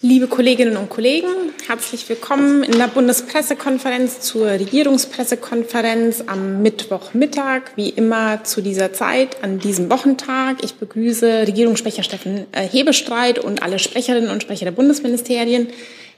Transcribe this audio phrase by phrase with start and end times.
[0.00, 1.26] Liebe Kolleginnen und Kollegen,
[1.66, 9.58] herzlich willkommen in der Bundespressekonferenz zur Regierungspressekonferenz am Mittwochmittag, wie immer zu dieser Zeit an
[9.58, 10.58] diesem Wochentag.
[10.62, 15.66] Ich begrüße Regierungssprecher Steffen äh, Hebestreit und alle Sprecherinnen und Sprecher der Bundesministerien.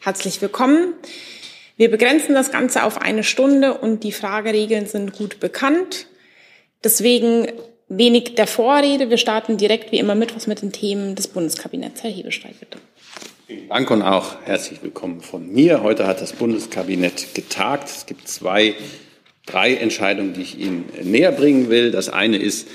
[0.01, 0.93] Herzlich willkommen.
[1.79, 6.07] Wir begrenzen das Ganze auf eine Stunde und die Frageregeln sind gut bekannt.
[6.85, 7.51] Deswegen
[7.89, 9.09] wenig der Vorrede.
[9.09, 12.03] Wir starten direkt wie immer mittwochs mit den Themen des Bundeskabinetts.
[12.03, 12.77] Herr Hebestreit, bitte.
[13.51, 15.83] Vielen Dank und auch herzlich willkommen von mir.
[15.83, 17.89] Heute hat das Bundeskabinett getagt.
[17.89, 18.77] Es gibt zwei,
[19.45, 21.91] drei Entscheidungen, die ich Ihnen näher bringen will.
[21.91, 22.69] Das eine ist,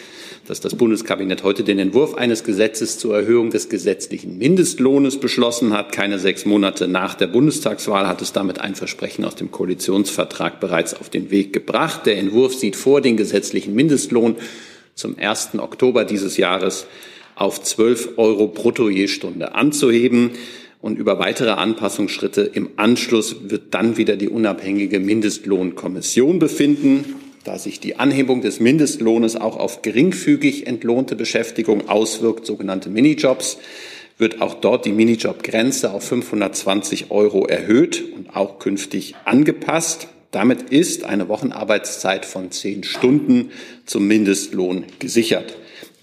[0.46, 5.94] dass das Bundeskabinett heute den Entwurf eines Gesetzes zur Erhöhung des gesetzlichen Mindestlohnes beschlossen hat.
[5.94, 10.94] Keine sechs Monate nach der Bundestagswahl hat es damit ein Versprechen aus dem Koalitionsvertrag bereits
[10.94, 12.06] auf den Weg gebracht.
[12.06, 14.36] Der Entwurf sieht vor, den gesetzlichen Mindestlohn
[14.94, 15.52] zum 1.
[15.58, 16.86] Oktober dieses Jahres
[17.36, 20.32] auf 12 Euro brutto je Stunde anzuheben.
[20.86, 27.16] Und über weitere Anpassungsschritte im Anschluss wird dann wieder die unabhängige Mindestlohnkommission befinden.
[27.44, 33.58] Da sich die Anhebung des Mindestlohnes auch auf geringfügig entlohnte Beschäftigung auswirkt, sogenannte Minijobs,
[34.20, 40.08] wird auch dort die Minijobgrenze auf 520 Euro erhöht und auch künftig angepasst.
[40.30, 43.50] Damit ist eine Wochenarbeitszeit von zehn Stunden
[43.88, 45.56] zum Mindestlohn gesichert.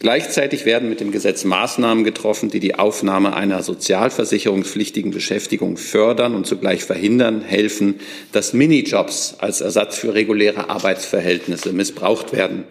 [0.03, 6.45] Gleichzeitig werden mit dem Gesetz Maßnahmen getroffen, die die Aufnahme einer sozialversicherungspflichtigen Beschäftigung fördern und
[6.45, 8.01] zugleich verhindern, helfen,
[8.33, 12.65] dass Minijobs als Ersatz für reguläre Arbeitsverhältnisse missbraucht werden.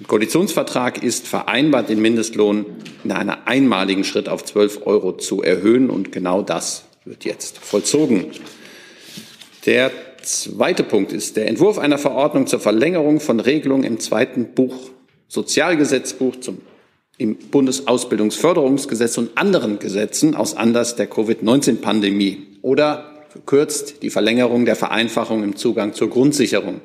[0.00, 2.66] Im Koalitionsvertrag ist vereinbart, den Mindestlohn
[3.04, 5.88] in einem einmaligen Schritt auf 12 Euro zu erhöhen.
[5.88, 8.32] Und genau das wird jetzt vollzogen.
[9.66, 14.90] Der zweite Punkt ist der Entwurf einer Verordnung zur Verlängerung von Regelungen im zweiten Buch
[15.28, 16.58] Sozialgesetzbuch zum
[17.18, 25.42] im Bundesausbildungsförderungsgesetz und anderen Gesetzen aus Anlass der Covid-19-Pandemie oder verkürzt die Verlängerung der Vereinfachung
[25.42, 26.80] im Zugang zur Grundsicherung.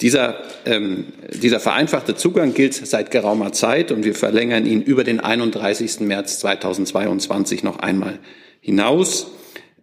[0.00, 5.20] Dieser, ähm, dieser vereinfachte Zugang gilt seit geraumer Zeit und wir verlängern ihn über den
[5.20, 6.00] 31.
[6.06, 8.18] März 2022 noch einmal
[8.60, 9.28] hinaus.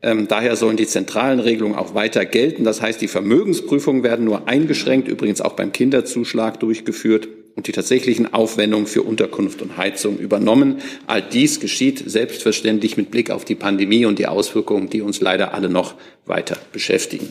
[0.02, 2.64] Ähm, daher sollen die zentralen Regelungen auch weiter gelten.
[2.64, 7.30] Das heißt, die Vermögensprüfungen werden nur eingeschränkt, übrigens auch beim Kinderzuschlag durchgeführt
[7.60, 10.78] und die tatsächlichen Aufwendungen für Unterkunft und Heizung übernommen.
[11.08, 15.54] All dies geschieht selbstverständlich mit Blick auf die Pandemie und die Auswirkungen, die uns leider
[15.54, 17.30] alle noch weiter beschäftigen.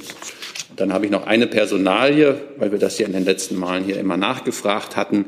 [0.69, 3.84] Und dann habe ich noch eine Personalie, weil wir das ja in den letzten Malen
[3.84, 5.25] hier immer nachgefragt hatten.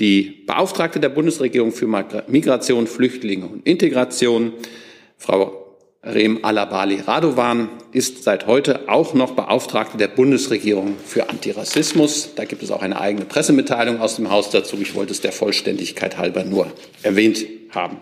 [0.00, 1.86] Die Beauftragte der Bundesregierung für
[2.28, 4.52] Migration, Flüchtlinge und Integration,
[5.16, 5.65] Frau
[6.06, 12.30] Rem Alabali Radovan ist seit heute auch noch Beauftragte der Bundesregierung für Antirassismus.
[12.36, 14.76] Da gibt es auch eine eigene Pressemitteilung aus dem Haus dazu.
[14.80, 16.68] Ich wollte es der Vollständigkeit halber nur
[17.02, 17.96] erwähnt haben.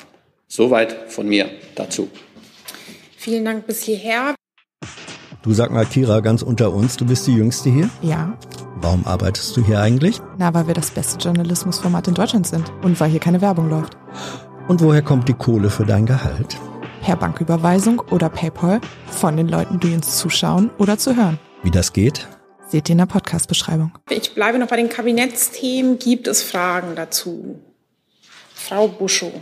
[0.48, 2.10] Soweit von mir dazu.
[3.16, 4.34] Vielen Dank bis hierher.
[5.42, 7.88] Du sag mal, Kira, ganz unter uns, du bist die Jüngste hier?
[8.02, 8.36] Ja.
[8.76, 10.20] Warum arbeitest du hier eigentlich?
[10.36, 13.96] Na, weil wir das beste Journalismusformat in Deutschland sind und weil hier keine Werbung läuft.
[14.68, 16.58] Und woher kommt die Kohle für dein Gehalt?
[17.04, 21.38] Per Banküberweisung oder PayPal von den Leuten, die uns zuschauen oder zu hören.
[21.62, 22.26] Wie das geht?
[22.66, 23.92] Seht ihr in der Podcast-Beschreibung.
[24.08, 25.98] Ich bleibe noch bei den Kabinettsthemen.
[25.98, 27.60] Gibt es Fragen dazu?
[28.54, 29.32] Frau Buschow.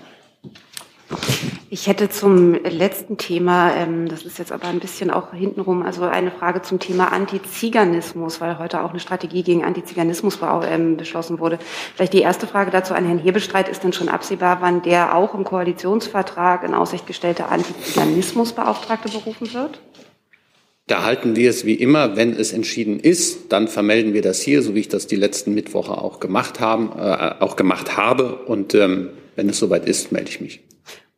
[1.74, 6.02] Ich hätte zum letzten Thema, ähm, das ist jetzt aber ein bisschen auch hintenrum, also
[6.02, 10.38] eine Frage zum Thema Antiziganismus, weil heute auch eine Strategie gegen Antiziganismus
[10.68, 11.58] ähm, beschlossen wurde.
[11.94, 13.70] Vielleicht die erste Frage dazu an Herrn Hebestreit.
[13.70, 19.80] Ist denn schon absehbar, wann der auch im Koalitionsvertrag in Aussicht gestellte Antiziganismusbeauftragte berufen wird?
[20.88, 24.60] Da halten wir es wie immer, wenn es entschieden ist, dann vermelden wir das hier,
[24.60, 28.34] so wie ich das die letzten Mittwoche auch gemacht haben, äh, auch gemacht habe.
[28.44, 30.60] Und ähm, wenn es soweit ist, melde ich mich.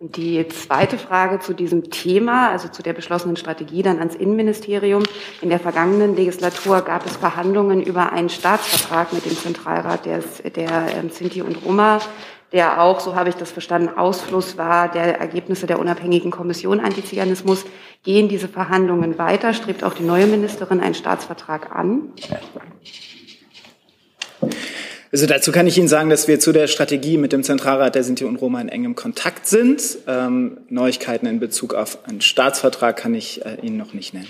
[0.07, 5.03] Die zweite Frage zu diesem Thema, also zu der beschlossenen Strategie dann ans Innenministerium.
[5.41, 10.95] In der vergangenen Legislatur gab es Verhandlungen über einen Staatsvertrag mit dem Zentralrat der, der
[10.95, 12.01] ähm, Sinti und Roma,
[12.53, 17.65] der auch, so habe ich das verstanden, Ausfluss war der Ergebnisse der unabhängigen Kommission Antiziganismus.
[18.03, 19.55] Gehen diese Verhandlungen weiter?
[19.55, 22.13] Strebt auch die neue Ministerin einen Staatsvertrag an?
[25.15, 28.03] Also dazu kann ich Ihnen sagen, dass wir zu der Strategie mit dem Zentralrat der
[28.03, 29.81] Sinti und Roma in engem Kontakt sind.
[30.09, 34.27] Ähm, Neuigkeiten in Bezug auf einen Staatsvertrag kann ich äh, Ihnen noch nicht nennen.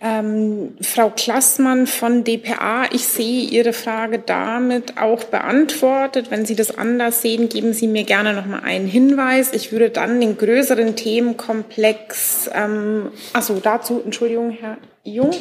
[0.00, 6.30] Ähm, Frau Klassmann von dpa, ich sehe Ihre Frage damit auch beantwortet.
[6.30, 9.52] Wenn Sie das anders sehen, geben Sie mir gerne noch mal einen Hinweis.
[9.52, 15.32] Ich würde dann den größeren Themenkomplex, ähm, achso, dazu, Entschuldigung, Herr Jung.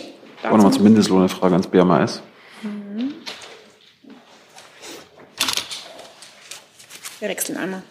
[0.42, 0.54] Dazu.
[0.54, 2.22] Auch nochmal zum Mindestlohn eine Frage ans BMAS.
[2.62, 3.14] Mhm.
[7.20, 7.84] Wir wechseln einmal.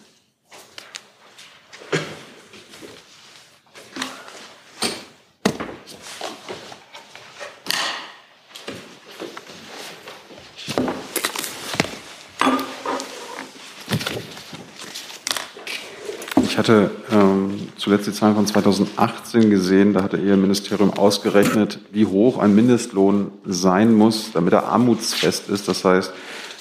[16.59, 19.93] Hatte ähm, zuletzt die Zahlen von 2018 gesehen.
[19.93, 25.67] Da hatte Ihr Ministerium ausgerechnet, wie hoch ein Mindestlohn sein muss, damit er armutsfest ist.
[25.67, 26.13] Das heißt,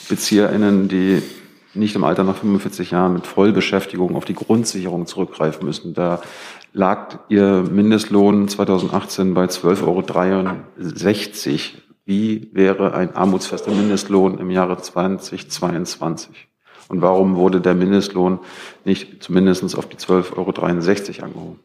[0.08, 1.20] BezieherInnen, die
[1.74, 5.94] nicht im Alter nach 45 Jahren mit Vollbeschäftigung auf die Grundsicherung zurückgreifen müssen.
[5.94, 6.22] Da
[6.72, 11.58] lag Ihr Mindestlohn 2018 bei 12,63 Euro.
[12.04, 16.47] Wie wäre ein armutsfester Mindestlohn im Jahre 2022?
[16.88, 18.40] Und warum wurde der Mindestlohn
[18.84, 21.60] nicht zumindest auf die 12,63 Euro angehoben?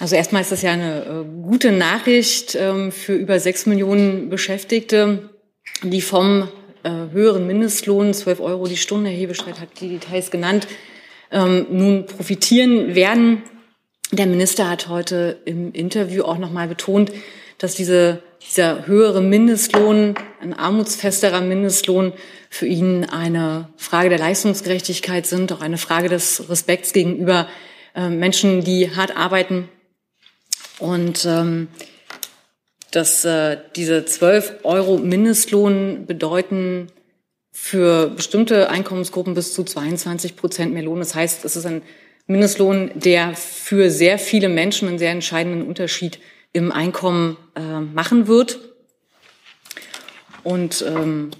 [0.00, 5.30] Also erstmal ist das ja eine äh, gute Nachricht ähm, für über sechs Millionen Beschäftigte,
[5.82, 6.48] die vom
[6.84, 10.66] äh, höheren Mindestlohn, 12 Euro die Stunde, Herr Hebestreit hat die Details genannt,
[11.30, 13.42] ähm, nun profitieren werden.
[14.12, 17.10] Der Minister hat heute im Interview auch nochmal betont,
[17.58, 22.12] dass diese, dieser höhere Mindestlohn, ein armutsfesterer Mindestlohn
[22.50, 27.48] für ihn eine Frage der Leistungsgerechtigkeit sind, auch eine Frage des Respekts gegenüber
[27.94, 29.68] äh, Menschen, die hart arbeiten.
[30.78, 31.68] Und ähm,
[32.90, 36.88] dass äh, diese 12 Euro Mindestlohn bedeuten
[37.50, 40.98] für bestimmte Einkommensgruppen bis zu 22 Prozent mehr Lohn.
[40.98, 41.82] Das heißt, es ist ein
[42.26, 46.18] Mindestlohn, der für sehr viele Menschen einen sehr entscheidenden Unterschied
[46.54, 48.58] im Einkommen äh, machen wird.
[50.42, 51.32] Und ähm,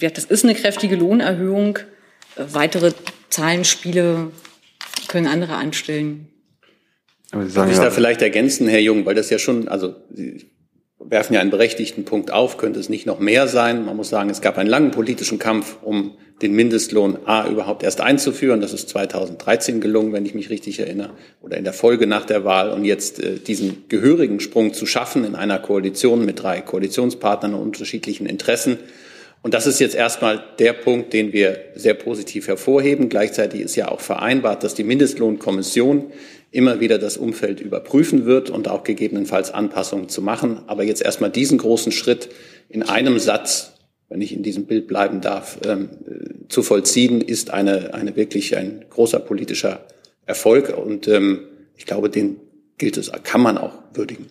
[0.00, 1.80] ja, das ist eine kräftige Lohnerhöhung.
[2.36, 2.92] Äh, weitere
[3.28, 4.30] Zahlenspiele
[5.08, 6.28] können andere anstellen.
[7.32, 9.68] Aber Sie sagen Darf ich ja, da vielleicht ergänzen, Herr Jung, weil das ja schon,
[9.68, 10.50] also Sie
[11.00, 13.84] werfen ja einen berechtigten Punkt auf, könnte es nicht noch mehr sein?
[13.84, 18.00] Man muss sagen, es gab einen langen politischen Kampf, um den Mindestlohn A überhaupt erst
[18.00, 18.60] einzuführen.
[18.60, 21.10] Das ist 2013 gelungen, wenn ich mich richtig erinnere,
[21.42, 22.70] oder in der Folge nach der Wahl.
[22.70, 27.62] Und jetzt äh, diesen gehörigen Sprung zu schaffen in einer Koalition mit drei Koalitionspartnern und
[27.62, 28.78] unterschiedlichen Interessen.
[29.42, 33.08] Und das ist jetzt erstmal der Punkt, den wir sehr positiv hervorheben.
[33.08, 36.12] Gleichzeitig ist ja auch vereinbart, dass die Mindestlohnkommission
[36.50, 40.60] immer wieder das Umfeld überprüfen wird und auch gegebenenfalls Anpassungen zu machen.
[40.66, 42.28] Aber jetzt erstmal diesen großen Schritt
[42.68, 43.72] in einem Satz,
[44.10, 45.88] wenn ich in diesem Bild bleiben darf, ähm,
[46.48, 49.80] zu vollziehen, ist eine, eine wirklich ein großer politischer
[50.26, 50.76] Erfolg.
[50.76, 51.40] Und ähm,
[51.76, 52.36] ich glaube, den
[52.76, 54.26] gilt es, kann man auch würdigen.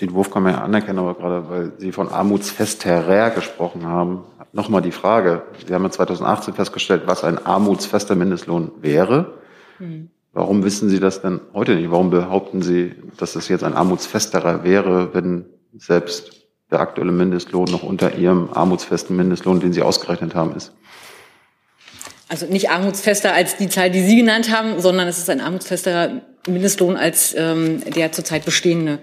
[0.00, 4.82] Den Wurf kann man ja anerkennen, aber gerade weil Sie von armutsfesterer gesprochen haben, nochmal
[4.82, 5.42] die Frage.
[5.66, 9.34] Sie haben ja 2018 festgestellt, was ein armutsfester Mindestlohn wäre.
[9.78, 10.10] Mhm.
[10.32, 11.90] Warum wissen Sie das denn heute nicht?
[11.90, 15.46] Warum behaupten Sie, dass es jetzt ein armutsfesterer wäre, wenn
[15.78, 16.35] selbst
[16.70, 20.72] der aktuelle Mindestlohn noch unter Ihrem armutsfesten Mindestlohn, den Sie ausgerechnet haben, ist?
[22.28, 26.22] Also nicht armutsfester als die Zahl, die Sie genannt haben, sondern es ist ein armutsfesterer
[26.48, 28.98] Mindestlohn als ähm, der zurzeit bestehende.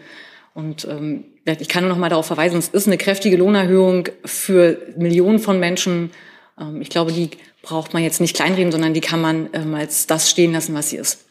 [0.53, 4.77] Und ähm, ich kann nur noch mal darauf verweisen, es ist eine kräftige Lohnerhöhung für
[4.97, 6.11] Millionen von Menschen.
[6.59, 7.29] Ähm, ich glaube, die
[7.61, 10.89] braucht man jetzt nicht kleinreden, sondern die kann man ähm, als das stehen lassen, was
[10.89, 11.25] sie ist.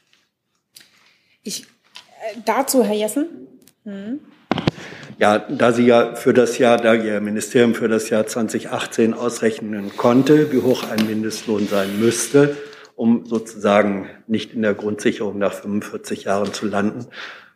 [1.43, 3.27] Ich, äh, dazu, Herr Jessen.
[3.85, 4.21] Hm.
[5.23, 9.97] Ja, da Sie ja für das Jahr, da Ihr Ministerium für das Jahr 2018 ausrechnen
[9.97, 12.57] konnte, wie hoch ein Mindestlohn sein müsste,
[12.97, 17.07] um sozusagen nicht in der Grundsicherung nach 45 Jahren zu landen,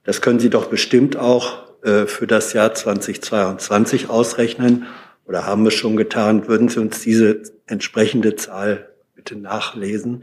[0.04, 4.86] das können Sie doch bestimmt auch äh, für das Jahr 2022 ausrechnen
[5.24, 6.46] oder haben wir schon getan.
[6.46, 10.22] Würden Sie uns diese entsprechende Zahl bitte nachlesen,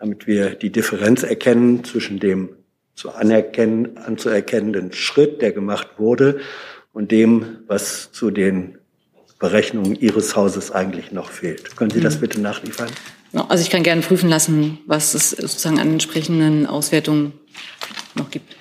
[0.00, 2.56] damit wir die Differenz erkennen zwischen dem
[2.96, 6.40] zu anerkennen, anzuerkennenden Schritt, der gemacht wurde,
[7.00, 8.78] und dem, was zu den
[9.38, 11.74] Berechnungen Ihres Hauses eigentlich noch fehlt.
[11.74, 12.20] Können Sie das mhm.
[12.20, 12.90] bitte nachliefern?
[13.32, 17.32] Also ich kann gerne prüfen lassen, was es sozusagen an entsprechenden Auswertungen
[18.16, 18.54] noch gibt.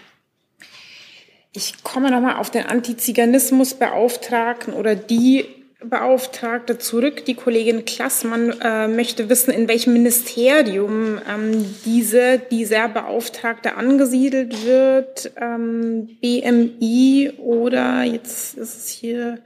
[1.51, 5.43] Ich komme nochmal auf den Antiziganismusbeauftragten oder die
[5.83, 7.23] Beauftragte zurück.
[7.25, 15.31] Die Kollegin Klassmann äh, möchte wissen, in welchem Ministerium ähm, diese, dieser Beauftragte angesiedelt wird.
[15.39, 19.39] Ähm, BMI oder jetzt ist es hier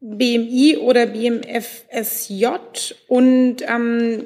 [0.00, 2.46] BMI oder BMFSJ?
[3.06, 4.24] Und ähm,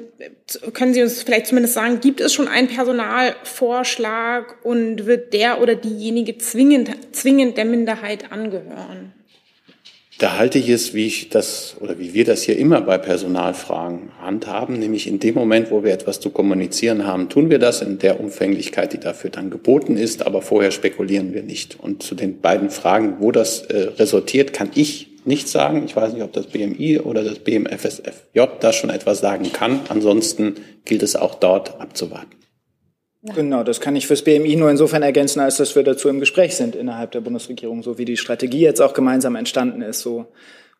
[0.73, 5.75] können Sie uns vielleicht zumindest sagen, gibt es schon einen Personalvorschlag und wird der oder
[5.75, 9.13] diejenige zwingend, zwingend der Minderheit angehören?
[10.23, 14.13] Da halte ich es, wie ich das oder wie wir das hier immer bei Personalfragen
[14.21, 17.99] handhaben, nämlich in dem Moment, wo wir etwas zu kommunizieren haben, tun wir das in
[17.99, 21.77] der Umfänglichkeit, die dafür dann geboten ist, aber vorher spekulieren wir nicht.
[21.77, 25.83] Und zu den beiden Fragen, wo das äh, resultiert, kann ich nicht sagen.
[25.85, 29.81] Ich weiß nicht, ob das BMI oder das BMFSFJ da schon etwas sagen kann.
[29.89, 32.42] Ansonsten gilt es auch dort abzuwarten.
[33.23, 36.55] Genau, das kann ich fürs BMI nur insofern ergänzen, als dass wir dazu im Gespräch
[36.55, 37.81] sind innerhalb der Bundesregierung.
[37.81, 40.25] So wie die Strategie jetzt auch gemeinsam entstanden ist, so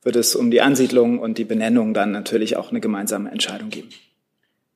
[0.04, 3.90] wird es um die Ansiedlung und die Benennung dann natürlich auch eine gemeinsame Entscheidung geben.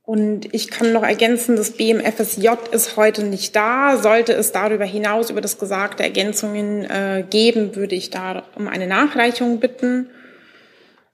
[0.02, 3.98] Und ich kann noch ergänzen, das BMFSJ ist heute nicht da.
[3.98, 8.88] Sollte es darüber hinaus über das Gesagte Ergänzungen äh, geben, würde ich da um eine
[8.88, 10.10] Nachreichung bitten.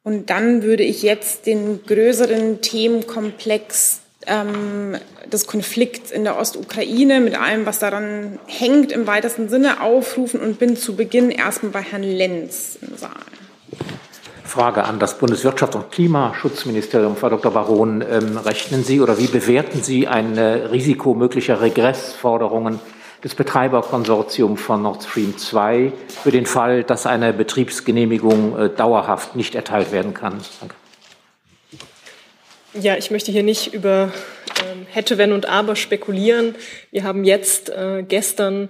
[0.04, 4.98] Und dann würde ich jetzt den größeren Themenkomplex ähm,
[5.32, 10.60] des Konflikts in der Ostukraine mit allem, was daran hängt, im weitesten Sinne aufrufen und
[10.60, 13.12] bin zu Beginn erstmal bei Herrn Lenz im Saal.
[14.44, 17.52] Frage an das Bundeswirtschafts- und Klimaschutzministerium, Frau Dr.
[17.52, 18.04] Baron.
[18.08, 22.80] Ähm, rechnen Sie oder wie bewerten Sie ein äh, Risiko möglicher Regressforderungen
[23.24, 29.56] des Betreiberkonsortiums von Nord Stream 2 für den Fall, dass eine Betriebsgenehmigung äh, dauerhaft nicht
[29.56, 30.38] erteilt werden kann?
[30.60, 30.76] Danke.
[32.80, 34.12] Ja, ich möchte hier nicht über
[34.66, 36.56] ähm, hätte, wenn und aber spekulieren.
[36.90, 38.70] Wir haben jetzt äh, gestern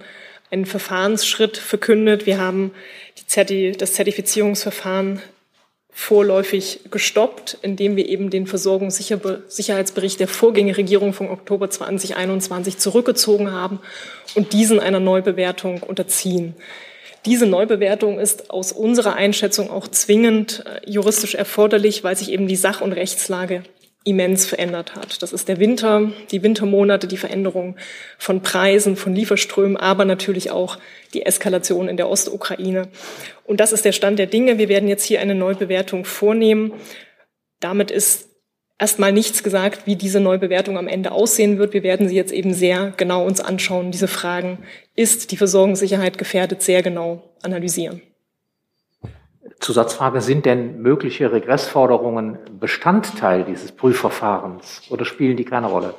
[0.50, 2.26] einen Verfahrensschritt verkündet.
[2.26, 2.72] Wir haben
[3.26, 5.22] Zerti das Zertifizierungsverfahren
[5.90, 13.80] vorläufig gestoppt, indem wir eben den Versorgungssicherheitsbericht der Vorgängerregierung von Oktober 2021 zurückgezogen haben
[14.34, 16.54] und diesen einer Neubewertung unterziehen.
[17.24, 22.56] Diese Neubewertung ist aus unserer Einschätzung auch zwingend äh, juristisch erforderlich, weil sich eben die
[22.56, 23.62] Sach- und Rechtslage
[24.04, 25.22] immens verändert hat.
[25.22, 27.76] Das ist der Winter, die Wintermonate, die Veränderung
[28.18, 30.78] von Preisen, von Lieferströmen, aber natürlich auch
[31.14, 32.88] die Eskalation in der Ostukraine.
[33.44, 34.58] Und das ist der Stand der Dinge.
[34.58, 36.72] Wir werden jetzt hier eine Neubewertung vornehmen.
[37.60, 38.28] Damit ist
[38.78, 41.72] erstmal nichts gesagt, wie diese Neubewertung am Ende aussehen wird.
[41.72, 44.58] Wir werden sie jetzt eben sehr genau uns anschauen, diese Fragen,
[44.94, 48.02] ist die Versorgungssicherheit gefährdet, sehr genau analysieren.
[49.64, 55.94] Zusatzfrage, sind denn mögliche Regressforderungen Bestandteil dieses Prüfverfahrens oder spielen die keine Rolle?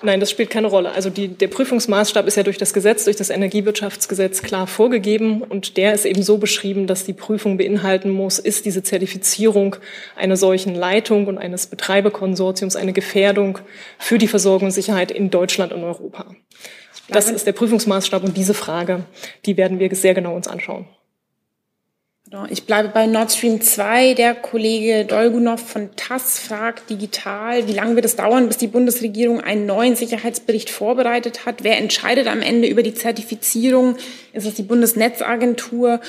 [0.00, 0.92] Nein, das spielt keine Rolle.
[0.92, 5.76] Also die, der Prüfungsmaßstab ist ja durch das Gesetz, durch das Energiewirtschaftsgesetz klar vorgegeben und
[5.76, 9.76] der ist eben so beschrieben, dass die Prüfung beinhalten muss, ist diese Zertifizierung
[10.16, 13.58] einer solchen Leitung und eines Betreiberkonsortiums eine Gefährdung
[13.98, 16.26] für die Versorgungssicherheit in Deutschland und Europa.
[17.08, 19.04] Das ist der Prüfungsmaßstab und diese Frage,
[19.44, 20.86] die werden wir sehr genau uns anschauen.
[22.50, 24.14] Ich bleibe bei Nord Stream 2.
[24.14, 29.40] Der Kollege Dolgunov von TASS fragt digital, wie lange wird es dauern, bis die Bundesregierung
[29.40, 31.62] einen neuen Sicherheitsbericht vorbereitet hat?
[31.62, 33.96] Wer entscheidet am Ende über die Zertifizierung?
[34.32, 36.00] Ist es die Bundesnetzagentur?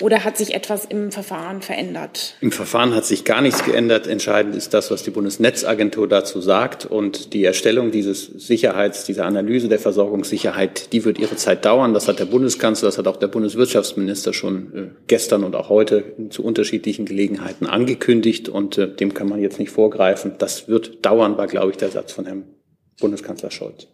[0.00, 2.34] Oder hat sich etwas im Verfahren verändert?
[2.40, 4.06] Im Verfahren hat sich gar nichts geändert.
[4.06, 6.86] Entscheidend ist das, was die Bundesnetzagentur dazu sagt.
[6.86, 11.94] Und die Erstellung dieses Sicherheits, dieser Analyse der Versorgungssicherheit, die wird ihre Zeit dauern.
[11.94, 16.04] Das hat der Bundeskanzler, das hat auch der Bundeswirtschaftsminister schon äh, gestern und auch heute
[16.30, 18.48] zu unterschiedlichen Gelegenheiten angekündigt.
[18.48, 20.34] Und äh, dem kann man jetzt nicht vorgreifen.
[20.38, 22.44] Das wird dauern, war, glaube ich, der Satz von Herrn
[23.00, 23.86] Bundeskanzler Scholz.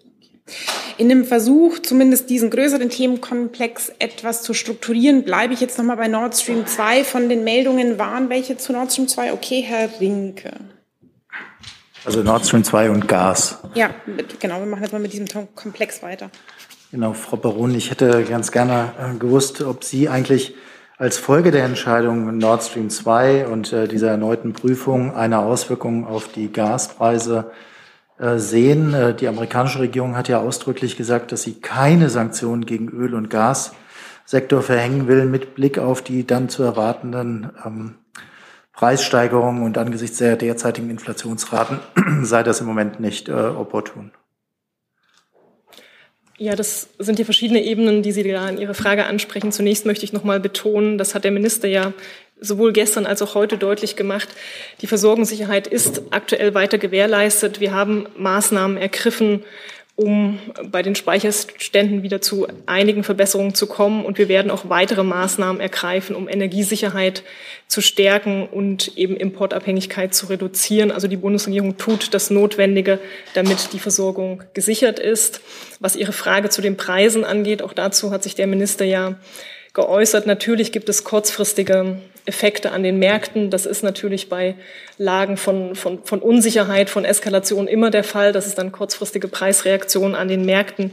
[0.99, 6.09] In dem Versuch, zumindest diesen größeren Themenkomplex etwas zu strukturieren, bleibe ich jetzt nochmal bei
[6.09, 7.05] Nord Stream 2.
[7.05, 9.33] Von den Meldungen waren welche zu Nord Stream 2?
[9.33, 10.53] Okay, Herr Rinke.
[12.05, 13.59] Also Nord Stream 2 und Gas.
[13.75, 13.95] Ja,
[14.41, 14.59] genau.
[14.59, 16.31] Wir machen jetzt mal mit diesem Komplex weiter.
[16.91, 20.55] Genau, Frau Baron, ich hätte ganz gerne äh, gewusst, ob Sie eigentlich
[20.99, 26.29] als Folge der Entscheidung Nord Stream 2 und äh, dieser erneuten Prüfung eine Auswirkung auf
[26.33, 27.53] die Gaspreise
[28.39, 28.95] sehen.
[28.95, 33.31] Äh, die amerikanische Regierung hat ja ausdrücklich gesagt, dass sie keine Sanktionen gegen Öl- und
[33.31, 37.95] Gassektor verhängen will, mit Blick auf die dann zu erwartenden ähm,
[38.73, 41.81] Preissteigerungen und angesichts der derzeitigen Inflationsraten
[42.23, 44.13] sei das im Moment nicht äh, opportun.
[46.39, 49.53] Ja, das sind die verschiedene Ebenen, die Sie da in Ihrer Frage ansprechen.
[49.53, 51.93] Zunächst möchte ich noch mal betonen, das hat der Minister ja
[52.41, 54.29] sowohl gestern als auch heute deutlich gemacht,
[54.81, 57.61] die Versorgungssicherheit ist aktuell weiter gewährleistet.
[57.61, 59.45] Wir haben Maßnahmen ergriffen,
[60.01, 64.07] um bei den Speicherständen wieder zu einigen Verbesserungen zu kommen.
[64.07, 67.23] Und wir werden auch weitere Maßnahmen ergreifen, um Energiesicherheit
[67.69, 70.91] zu stärken und eben Importabhängigkeit zu reduzieren.
[70.91, 72.99] Also die Bundesregierung tut das Notwendige,
[73.35, 75.43] damit die Versorgung gesichert ist.
[75.81, 79.17] Was Ihre Frage zu den Preisen angeht, auch dazu hat sich der Minister ja
[79.75, 80.27] geäußert.
[80.27, 83.51] Natürlich gibt es kurzfristige Effekte an den Märkten.
[83.51, 84.55] Das ist natürlich bei
[84.99, 90.15] Lagen von, von, von Unsicherheit, von Eskalation immer der Fall, dass es dann kurzfristige Preisreaktionen
[90.15, 90.93] an den Märkten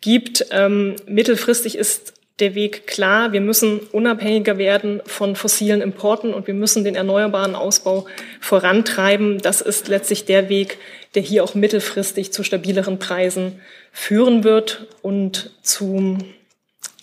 [0.00, 0.46] gibt.
[0.50, 3.32] Ähm, mittelfristig ist der Weg klar.
[3.32, 8.06] Wir müssen unabhängiger werden von fossilen Importen und wir müssen den erneuerbaren Ausbau
[8.40, 9.38] vorantreiben.
[9.38, 10.78] Das ist letztlich der Weg,
[11.14, 13.60] der hier auch mittelfristig zu stabileren Preisen
[13.92, 16.18] führen wird und zum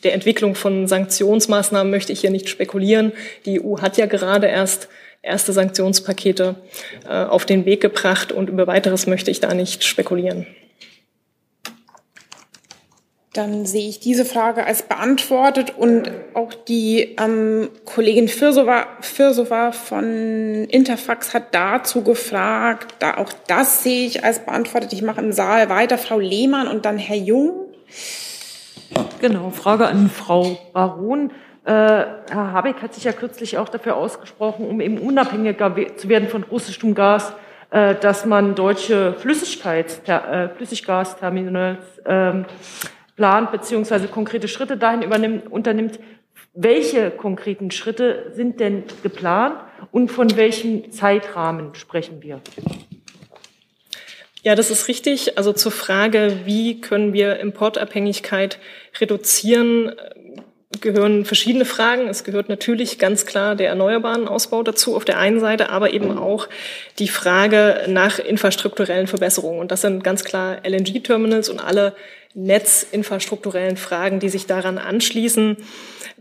[0.03, 3.13] der Entwicklung von Sanktionsmaßnahmen möchte ich hier nicht spekulieren.
[3.45, 4.89] Die EU hat ja gerade erst
[5.21, 6.55] erste Sanktionspakete
[7.07, 10.47] äh, auf den Weg gebracht und über weiteres möchte ich da nicht spekulieren.
[13.33, 20.65] Dann sehe ich diese Frage als beantwortet und auch die ähm, Kollegin Firsova, Firsova von
[20.69, 22.95] Interfax hat dazu gefragt.
[22.97, 24.91] Da auch das sehe ich als beantwortet.
[24.91, 25.99] Ich mache im Saal weiter.
[25.99, 27.67] Frau Lehmann und dann Herr Jung.
[29.19, 31.31] Genau, Frage an Frau Baron.
[31.65, 36.29] Äh, Herr Habeck hat sich ja kürzlich auch dafür ausgesprochen, um eben unabhängiger zu werden
[36.29, 37.33] von russischem Gas,
[37.71, 42.45] äh, dass man deutsche Flüssigkeits, äh, Flüssiggasterminals ähm,
[43.17, 45.99] plant beziehungsweise konkrete Schritte dahin übernimmt, unternimmt.
[46.53, 49.57] Welche konkreten Schritte sind denn geplant
[49.91, 52.39] und von welchem Zeitrahmen sprechen wir?
[54.43, 55.37] Ja, das ist richtig.
[55.37, 58.59] Also zur Frage, wie können wir Importabhängigkeit
[58.99, 59.93] reduzieren,
[60.81, 62.07] gehören verschiedene Fragen.
[62.07, 66.17] Es gehört natürlich ganz klar der erneuerbaren Ausbau dazu auf der einen Seite, aber eben
[66.17, 66.47] auch
[66.99, 69.59] die Frage nach infrastrukturellen Verbesserungen.
[69.59, 71.95] Und das sind ganz klar LNG-Terminals und alle
[72.33, 75.57] netzinfrastrukturellen Fragen, die sich daran anschließen.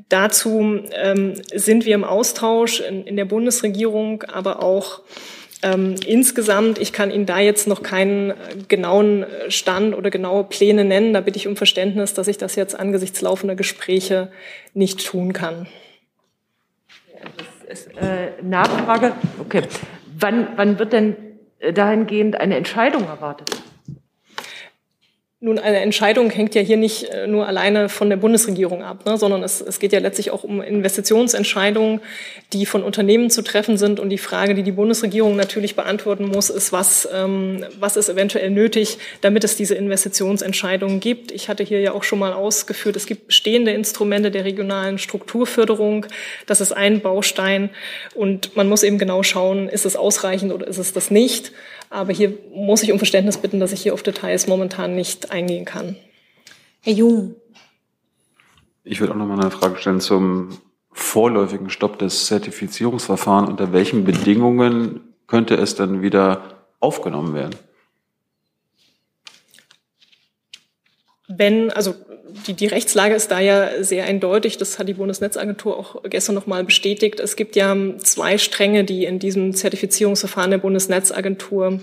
[0.09, 5.03] Dazu ähm, sind wir im Austausch in, in der Bundesregierung, aber auch
[5.63, 8.35] ähm, insgesamt, ich kann Ihnen da jetzt noch keinen
[8.69, 11.13] genauen Stand oder genaue Pläne nennen.
[11.13, 14.31] Da bitte ich um Verständnis, dass ich das jetzt angesichts laufender Gespräche
[14.75, 15.67] nicht tun kann.
[17.69, 19.13] Äh, Nachfrage.
[19.41, 19.63] Okay.
[20.19, 21.17] Wann, wann wird denn
[21.75, 23.51] dahingehend eine Entscheidung erwartet?
[25.38, 29.19] Nun, eine Entscheidung hängt ja hier nicht äh, nur alleine von der Bundesregierung ab, ne,
[29.19, 32.00] sondern es, es geht ja letztlich auch um Investitionsentscheidungen,
[32.55, 34.00] die von Unternehmen zu treffen sind.
[34.00, 38.49] Und die Frage, die die Bundesregierung natürlich beantworten muss, ist, was, ähm, was ist eventuell
[38.49, 41.33] nötig, damit es diese Investitionsentscheidungen gibt.
[41.33, 46.07] Ich hatte hier ja auch schon mal ausgeführt, es gibt bestehende Instrumente der regionalen Strukturförderung.
[46.47, 47.69] Das ist ein Baustein.
[48.14, 51.52] Und man muss eben genau schauen, ist es ausreichend oder ist es das nicht.
[51.90, 55.64] Aber hier muss ich um Verständnis bitten, dass ich hier auf Details momentan nicht eingehen
[55.64, 55.97] kann.
[56.83, 57.37] Herr Jung.
[58.84, 60.58] Ich würde auch noch mal eine Frage stellen zum
[60.93, 63.50] vorläufigen Stopp des Zertifizierungsverfahrens.
[63.50, 67.56] Unter welchen Bedingungen könnte es dann wieder aufgenommen werden?
[71.28, 71.95] Wenn, also
[72.47, 74.58] die, die Rechtslage ist da ja sehr eindeutig.
[74.58, 77.21] Das hat die Bundesnetzagentur auch gestern nochmal bestätigt.
[77.21, 81.80] Es gibt ja zwei Stränge, die in diesem Zertifizierungsverfahren der Bundesnetzagentur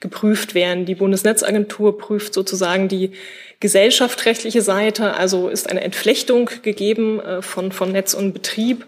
[0.00, 0.86] geprüft werden.
[0.86, 3.12] Die Bundesnetzagentur prüft sozusagen die
[3.58, 8.86] gesellschaftsrechtliche Seite, also ist eine Entflechtung gegeben äh, von, von Netz und Betrieb.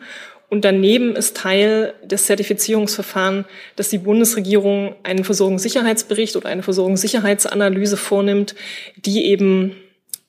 [0.49, 8.55] Und daneben ist Teil des Zertifizierungsverfahrens, dass die Bundesregierung einen Versorgungssicherheitsbericht oder eine Versorgungssicherheitsanalyse vornimmt,
[8.97, 9.75] die eben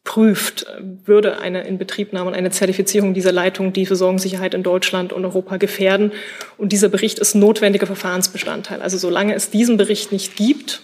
[0.04, 0.66] prüft,
[1.06, 6.12] würde eine Inbetriebnahme und eine Zertifizierung dieser Leitung die Versorgungssicherheit in Deutschland und Europa gefährden.
[6.58, 8.82] Und dieser Bericht ist notwendiger Verfahrensbestandteil.
[8.82, 10.82] Also solange es diesen Bericht nicht gibt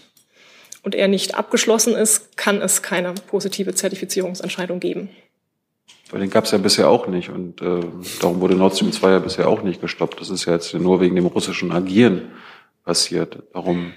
[0.83, 5.09] und er nicht abgeschlossen ist, kann es keine positive Zertifizierungsentscheidung geben.
[6.11, 7.81] Weil den gab es ja bisher auch nicht und äh,
[8.19, 10.19] darum wurde Nord Stream 2 ja bisher auch nicht gestoppt.
[10.21, 12.31] Das ist ja jetzt nur wegen dem russischen Agieren
[12.83, 13.43] passiert.
[13.53, 13.93] Darum,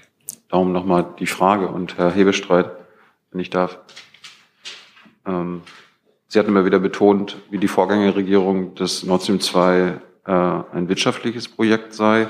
[0.49, 1.69] darum nochmal die Frage.
[1.69, 2.69] Und Herr Hebestreit,
[3.31, 3.79] wenn ich darf.
[5.25, 5.61] Ähm,
[6.33, 11.47] Sie hatten immer wieder betont, wie die Vorgängerregierung des Nord Stream 2 äh, ein wirtschaftliches
[11.47, 12.27] Projekt sei.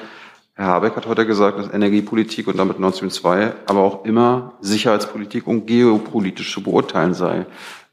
[0.55, 4.55] Herr Habeck hat heute gesagt, dass Energiepolitik und damit Nord Stream 2 aber auch immer
[4.59, 7.45] Sicherheitspolitik und geopolitisch zu beurteilen sei.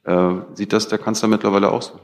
[0.02, 2.00] Äh, sieht das der Kanzler mittlerweile auch so?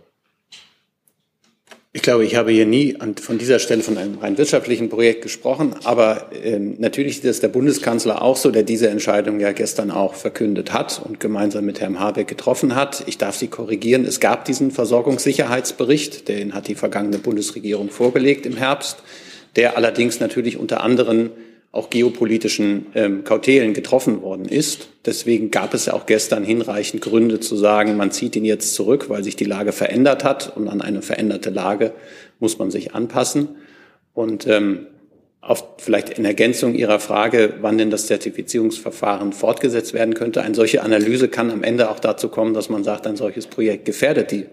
[1.96, 5.74] Ich glaube, ich habe hier nie von dieser Stelle von einem rein wirtschaftlichen Projekt gesprochen,
[5.84, 10.12] aber ähm, natürlich ist es der Bundeskanzler auch so, der diese Entscheidung ja gestern auch
[10.12, 13.04] verkündet hat und gemeinsam mit Herrn Habeck getroffen hat.
[13.06, 18.58] Ich darf Sie korrigieren, es gab diesen Versorgungssicherheitsbericht, den hat die vergangene Bundesregierung vorgelegt im
[18.58, 18.98] Herbst,
[19.56, 21.30] der allerdings natürlich unter anderem
[21.76, 24.88] auch geopolitischen ähm, Kautelen getroffen worden ist.
[25.04, 29.08] Deswegen gab es ja auch gestern hinreichend Gründe zu sagen, man zieht ihn jetzt zurück,
[29.08, 31.92] weil sich die Lage verändert hat und an eine veränderte Lage
[32.40, 33.48] muss man sich anpassen.
[34.14, 34.86] Und ähm,
[35.40, 40.42] auf vielleicht in Ergänzung Ihrer Frage, wann denn das Zertifizierungsverfahren fortgesetzt werden könnte.
[40.42, 43.84] Eine solche Analyse kann am Ende auch dazu kommen, dass man sagt, ein solches Projekt
[43.84, 44.46] gefährdet die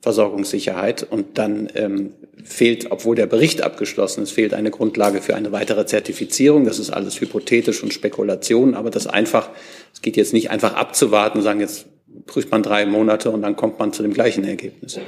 [0.00, 1.06] Versorgungssicherheit.
[1.08, 2.12] Und dann ähm,
[2.44, 6.64] fehlt, obwohl der Bericht abgeschlossen ist, fehlt eine Grundlage für eine weitere Zertifizierung.
[6.64, 9.50] Das ist alles hypothetisch und Spekulation, aber das einfach,
[9.92, 11.86] es geht jetzt nicht einfach abzuwarten und sagen, jetzt
[12.26, 15.00] prüft man drei Monate und dann kommt man zu dem gleichen Ergebnis.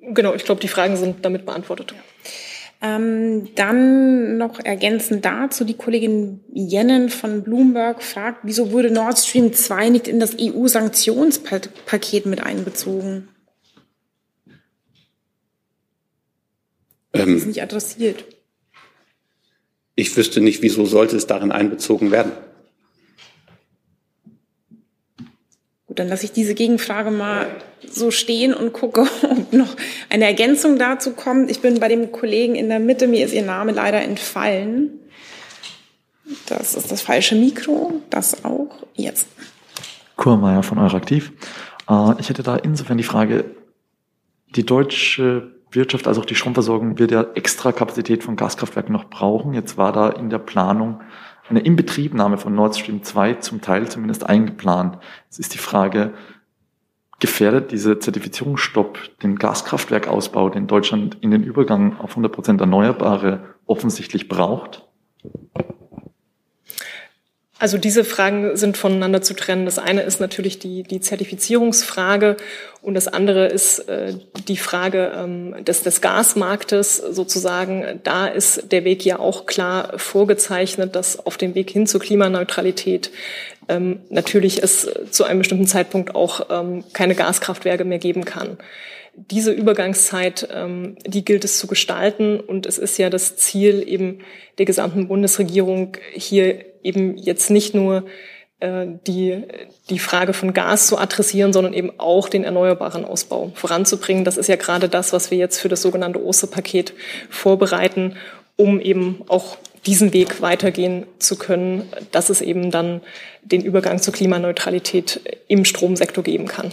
[0.00, 1.94] Genau, ich glaube, die Fragen sind damit beantwortet.
[2.86, 9.52] Ähm, dann noch ergänzend dazu, die Kollegin Jennen von Bloomberg fragt, wieso wurde Nord Stream
[9.52, 13.28] 2 nicht in das EU-Sanktionspaket mit einbezogen?
[17.12, 18.24] Ähm, das ist nicht adressiert.
[19.96, 22.32] Ich wüsste nicht, wieso sollte es darin einbezogen werden.
[25.96, 27.48] Dann lasse ich diese Gegenfrage mal
[27.88, 29.76] so stehen und gucke, ob noch
[30.10, 31.50] eine Ergänzung dazu kommt.
[31.50, 34.90] Ich bin bei dem Kollegen in der Mitte, mir ist Ihr Name leider entfallen.
[36.48, 38.68] Das ist das falsche Mikro, das auch.
[38.94, 39.28] Jetzt.
[40.16, 41.32] Kurmeier von Euraktiv.
[41.88, 43.44] Äh, ich hätte da insofern die Frage,
[44.54, 49.52] die deutsche Wirtschaft, also auch die Stromversorgung, wird ja extra Kapazität von Gaskraftwerken noch brauchen.
[49.54, 51.00] Jetzt war da in der Planung
[51.48, 54.98] eine Inbetriebnahme von Nord Stream 2 zum Teil zumindest eingeplant.
[55.24, 56.14] Jetzt ist die Frage,
[57.18, 64.28] gefährdet dieser Zertifizierungsstopp den Gaskraftwerkausbau, den Deutschland in den Übergang auf 100 Prozent Erneuerbare offensichtlich
[64.28, 64.86] braucht?
[67.58, 69.64] Also diese Fragen sind voneinander zu trennen.
[69.64, 72.36] Das eine ist natürlich die, die Zertifizierungsfrage
[72.82, 74.12] und das andere ist äh,
[74.46, 78.00] die Frage ähm, des, des Gasmarktes sozusagen.
[78.04, 83.10] Da ist der Weg ja auch klar vorgezeichnet, dass auf dem Weg hin zur Klimaneutralität
[83.68, 88.58] ähm, natürlich es zu einem bestimmten Zeitpunkt auch ähm, keine Gaskraftwerke mehr geben kann
[89.16, 92.38] diese Übergangszeit, ähm, die gilt es zu gestalten.
[92.38, 94.18] Und es ist ja das Ziel eben
[94.58, 98.04] der gesamten Bundesregierung, hier eben jetzt nicht nur
[98.60, 99.42] äh, die,
[99.90, 104.24] die Frage von Gas zu adressieren, sondern eben auch den erneuerbaren Ausbau voranzubringen.
[104.24, 106.94] Das ist ja gerade das, was wir jetzt für das sogenannte Osterpaket
[107.28, 108.16] vorbereiten,
[108.56, 113.02] um eben auch diesen Weg weitergehen zu können, dass es eben dann
[113.42, 116.72] den Übergang zur Klimaneutralität im Stromsektor geben kann.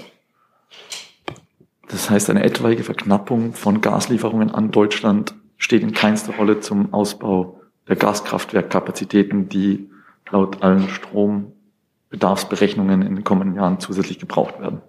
[1.89, 7.59] Das heißt, eine etwaige Verknappung von Gaslieferungen an Deutschland steht in keinster Rolle zum Ausbau
[7.87, 9.89] der Gaskraftwerkkapazitäten, die
[10.31, 14.81] laut allen Strombedarfsberechnungen in den kommenden Jahren zusätzlich gebraucht werden.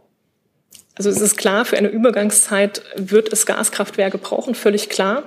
[0.97, 5.25] Also es ist klar, für eine Übergangszeit wird es Gaskraftwerke brauchen, völlig klar.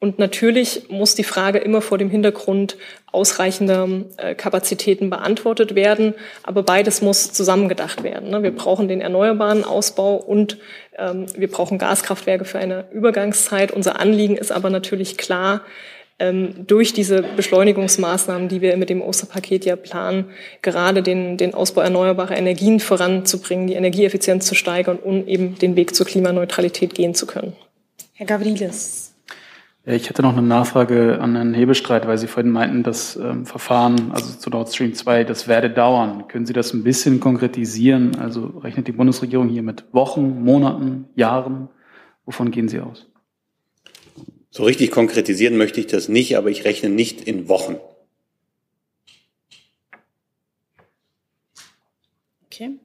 [0.00, 2.76] Und natürlich muss die Frage immer vor dem Hintergrund
[3.10, 6.14] ausreichender äh, Kapazitäten beantwortet werden.
[6.44, 8.30] Aber beides muss zusammengedacht werden.
[8.30, 8.44] Ne?
[8.44, 10.58] Wir brauchen den erneuerbaren Ausbau und
[10.96, 13.72] ähm, wir brauchen Gaskraftwerke für eine Übergangszeit.
[13.72, 15.62] Unser Anliegen ist aber natürlich klar,
[16.18, 20.26] durch diese Beschleunigungsmaßnahmen, die wir mit dem Osterpaket ja planen,
[20.62, 25.94] gerade den, den Ausbau erneuerbarer Energien voranzubringen, die Energieeffizienz zu steigern und eben den Weg
[25.94, 27.52] zur Klimaneutralität gehen zu können.
[28.14, 29.14] Herr Gavrilis.
[29.84, 34.10] Ich hätte noch eine Nachfrage an Herrn Hebestreit, weil Sie vorhin meinten, das ähm, Verfahren,
[34.12, 36.28] also zu Nord Stream 2, das werde dauern.
[36.28, 38.16] Können Sie das ein bisschen konkretisieren?
[38.16, 41.68] Also rechnet die Bundesregierung hier mit Wochen, Monaten, Jahren?
[42.26, 43.06] Wovon gehen Sie aus?
[44.50, 47.76] So richtig konkretisieren möchte ich das nicht, aber ich rechne nicht in Wochen.
[52.46, 52.78] Okay.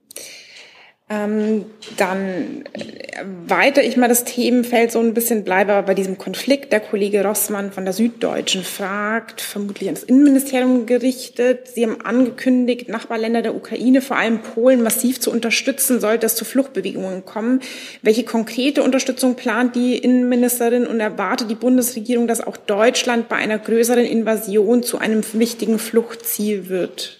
[1.09, 1.65] Ähm,
[1.97, 6.71] dann äh, weiter ich mal das Themenfeld so ein bisschen, bleibe aber bei diesem Konflikt.
[6.71, 11.67] Der Kollege Rossmann von der Süddeutschen fragt, vermutlich ans Innenministerium gerichtet.
[11.67, 16.45] Sie haben angekündigt, Nachbarländer der Ukraine, vor allem Polen, massiv zu unterstützen, sollte es zu
[16.45, 17.59] Fluchtbewegungen kommen.
[18.01, 23.59] Welche konkrete Unterstützung plant die Innenministerin und erwartet die Bundesregierung, dass auch Deutschland bei einer
[23.59, 27.19] größeren Invasion zu einem wichtigen Fluchtziel wird?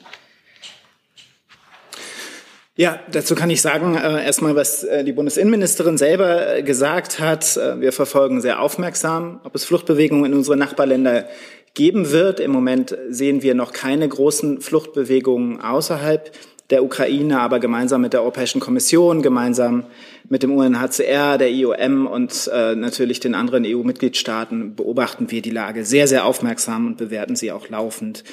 [2.76, 7.56] Ja, dazu kann ich sagen, äh, erstmal, was äh, die Bundesinnenministerin selber äh, gesagt hat.
[7.56, 11.28] Äh, wir verfolgen sehr aufmerksam, ob es Fluchtbewegungen in unsere Nachbarländer
[11.76, 12.40] geben wird.
[12.40, 16.32] Im Moment sehen wir noch keine großen Fluchtbewegungen außerhalb
[16.72, 19.86] der Ukraine, aber gemeinsam mit der Europäischen Kommission, gemeinsam
[20.28, 25.86] mit dem UNHCR, der IOM und äh, natürlich den anderen EU-Mitgliedstaaten beobachten wir die Lage
[25.86, 28.24] sehr, sehr aufmerksam und bewerten sie auch laufend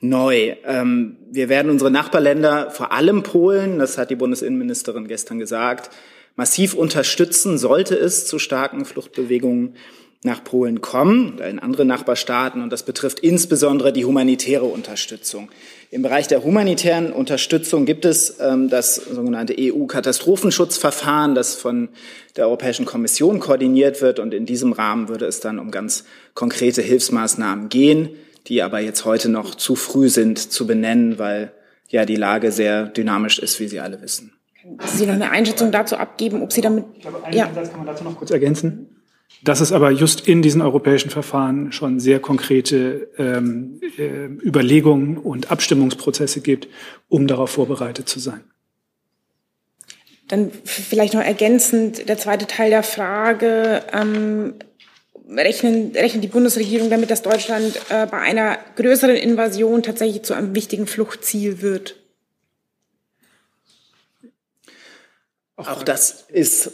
[0.00, 0.56] neu.
[0.64, 5.90] Ähm, wir werden unsere Nachbarländer, vor allem Polen, das hat die Bundesinnenministerin gestern gesagt,
[6.36, 9.74] massiv unterstützen, sollte es zu starken Fluchtbewegungen
[10.22, 12.62] nach Polen kommen oder in andere Nachbarstaaten.
[12.62, 15.50] Und das betrifft insbesondere die humanitäre Unterstützung.
[15.90, 21.88] Im Bereich der humanitären Unterstützung gibt es ähm, das sogenannte EU-Katastrophenschutzverfahren, das von
[22.36, 24.18] der Europäischen Kommission koordiniert wird.
[24.18, 28.10] Und in diesem Rahmen würde es dann um ganz konkrete Hilfsmaßnahmen gehen
[28.46, 31.52] die aber jetzt heute noch zu früh sind zu benennen, weil
[31.88, 34.32] ja die Lage sehr dynamisch ist, wie Sie alle wissen.
[34.60, 36.84] Können Sie noch eine Einschätzung dazu abgeben, ob Sie damit...
[36.94, 37.50] Ich glaube, einen ja.
[37.54, 38.96] Satz kann man dazu noch kurz ergänzen.
[39.42, 45.50] Dass es aber just in diesen europäischen Verfahren schon sehr konkrete ähm, äh, Überlegungen und
[45.50, 46.68] Abstimmungsprozesse gibt,
[47.08, 48.42] um darauf vorbereitet zu sein.
[50.28, 53.82] Dann vielleicht noch ergänzend der zweite Teil der Frage.
[53.92, 54.54] Ähm,
[55.36, 60.54] rechnen, rechnet die Bundesregierung damit, dass Deutschland äh, bei einer größeren Invasion tatsächlich zu einem
[60.54, 61.96] wichtigen Fluchtziel wird?
[65.56, 66.72] Auch das ist,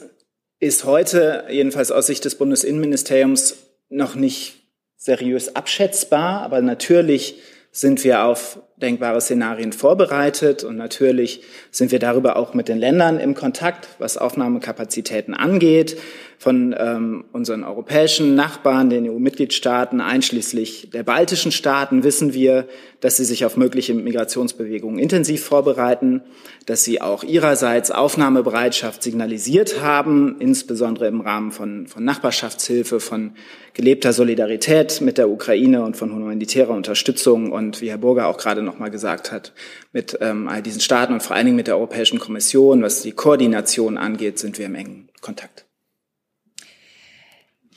[0.60, 3.56] ist heute, jedenfalls aus Sicht des Bundesinnenministeriums,
[3.88, 4.62] noch nicht
[4.96, 6.42] seriös abschätzbar.
[6.42, 7.40] Aber natürlich
[7.72, 10.64] sind wir auf denkbare Szenarien vorbereitet.
[10.64, 15.96] Und natürlich sind wir darüber auch mit den Ländern im Kontakt, was Aufnahmekapazitäten angeht
[16.38, 22.68] von ähm, unseren europäischen Nachbarn, den EU-Mitgliedstaaten, einschließlich der baltischen Staaten, wissen wir,
[23.00, 26.22] dass sie sich auf mögliche Migrationsbewegungen intensiv vorbereiten,
[26.66, 33.32] dass sie auch ihrerseits Aufnahmebereitschaft signalisiert haben, insbesondere im Rahmen von, von Nachbarschaftshilfe, von
[33.72, 37.52] gelebter Solidarität mit der Ukraine und von humanitärer Unterstützung.
[37.52, 39.52] Und wie Herr Burger auch gerade noch mal gesagt hat,
[39.92, 43.12] mit ähm, all diesen Staaten und vor allen Dingen mit der Europäischen Kommission, was die
[43.12, 45.64] Koordination angeht, sind wir im engen Kontakt.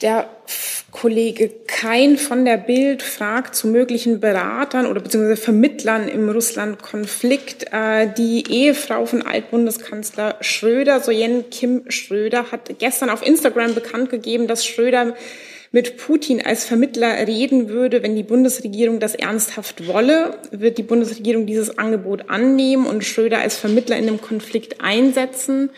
[0.02, 0.30] Der
[0.92, 7.68] Kollege Kein von der Bild fragt zu möglichen Beratern oder beziehungsweise Vermittlern im Russland-Konflikt.
[7.72, 14.48] Äh, die Ehefrau von Altbundeskanzler Schröder, Sojen Kim Schröder, hat gestern auf Instagram bekannt gegeben,
[14.48, 15.16] dass Schröder
[15.72, 21.46] mit Putin als Vermittler reden würde, wenn die Bundesregierung das ernsthaft wolle, wird die Bundesregierung
[21.46, 25.70] dieses Angebot annehmen und Schröder als Vermittler in dem Konflikt einsetzen.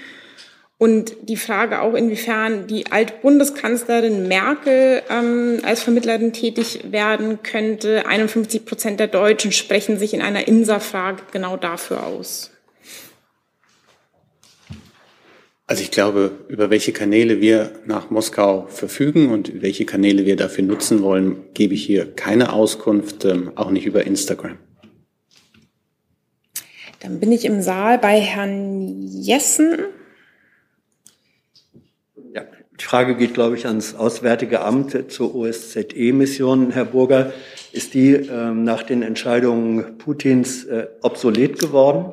[0.77, 8.07] Und die Frage auch, inwiefern die Altbundeskanzlerin Merkel ähm, als Vermittlerin tätig werden könnte.
[8.07, 12.49] 51 Prozent der Deutschen sprechen sich in einer INSA-Frage genau dafür aus.
[15.71, 20.65] Also ich glaube, über welche Kanäle wir nach Moskau verfügen und welche Kanäle wir dafür
[20.65, 24.57] nutzen wollen, gebe ich hier keine Auskunft, ähm, auch nicht über Instagram.
[26.99, 29.77] Dann bin ich im Saal bei Herrn Jessen.
[32.77, 36.71] Die Frage geht, glaube ich, ans Auswärtige Amt zur OSZE-Mission.
[36.71, 37.31] Herr Burger,
[37.71, 42.11] ist die ähm, nach den Entscheidungen Putins äh, obsolet geworden?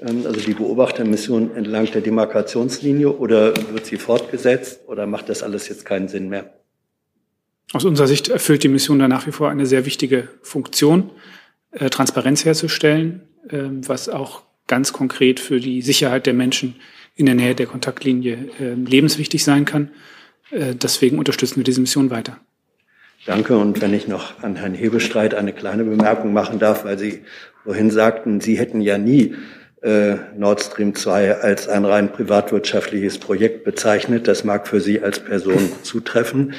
[0.00, 5.68] Ähm, also die Beobachtermission entlang der Demarkationslinie oder wird sie fortgesetzt oder macht das alles
[5.68, 6.52] jetzt keinen Sinn mehr?
[7.72, 11.10] Aus unserer Sicht erfüllt die Mission da nach wie vor eine sehr wichtige Funktion,
[11.72, 16.76] äh, Transparenz herzustellen, äh, was auch ganz konkret für die Sicherheit der Menschen
[17.14, 19.90] in der Nähe der Kontaktlinie äh, lebenswichtig sein kann.
[20.50, 22.38] Äh, deswegen unterstützen wir diese Mission weiter.
[23.26, 23.58] Danke.
[23.58, 27.24] Und wenn ich noch an Herrn Hebestreit eine kleine Bemerkung machen darf, weil Sie
[27.64, 29.34] vorhin sagten, Sie hätten ja nie
[29.82, 34.28] äh, Nord Stream 2 als ein rein privatwirtschaftliches Projekt bezeichnet.
[34.28, 36.54] Das mag für Sie als Person zutreffen.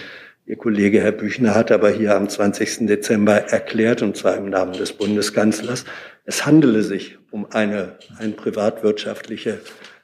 [0.46, 2.88] Ihr Kollege Herr Büchner hat aber hier am 20.
[2.88, 5.86] Dezember erklärt, und zwar im Namen des Bundeskanzlers,
[6.26, 9.60] es handele sich um eine, ein privatwirtschaftliche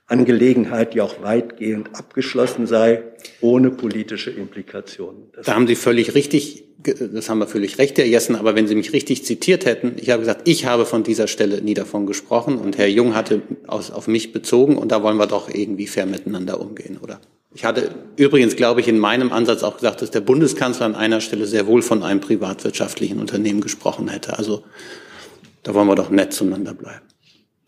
[0.08, 3.04] Angelegenheit, die auch weitgehend abgeschlossen sei,
[3.42, 5.24] ohne politische Implikationen.
[5.34, 8.68] Das da haben Sie völlig richtig, das haben wir völlig recht, Herr Jessen, aber wenn
[8.68, 12.06] Sie mich richtig zitiert hätten, ich habe gesagt, ich habe von dieser Stelle nie davon
[12.06, 15.88] gesprochen und Herr Jung hatte aus, auf mich bezogen und da wollen wir doch irgendwie
[15.88, 17.20] fair miteinander umgehen, oder?
[17.56, 21.22] Ich hatte übrigens, glaube ich, in meinem Ansatz auch gesagt, dass der Bundeskanzler an einer
[21.22, 24.38] Stelle sehr wohl von einem privatwirtschaftlichen Unternehmen gesprochen hätte.
[24.38, 24.64] Also
[25.64, 27.06] da wollen wir doch nett zueinander bleiben.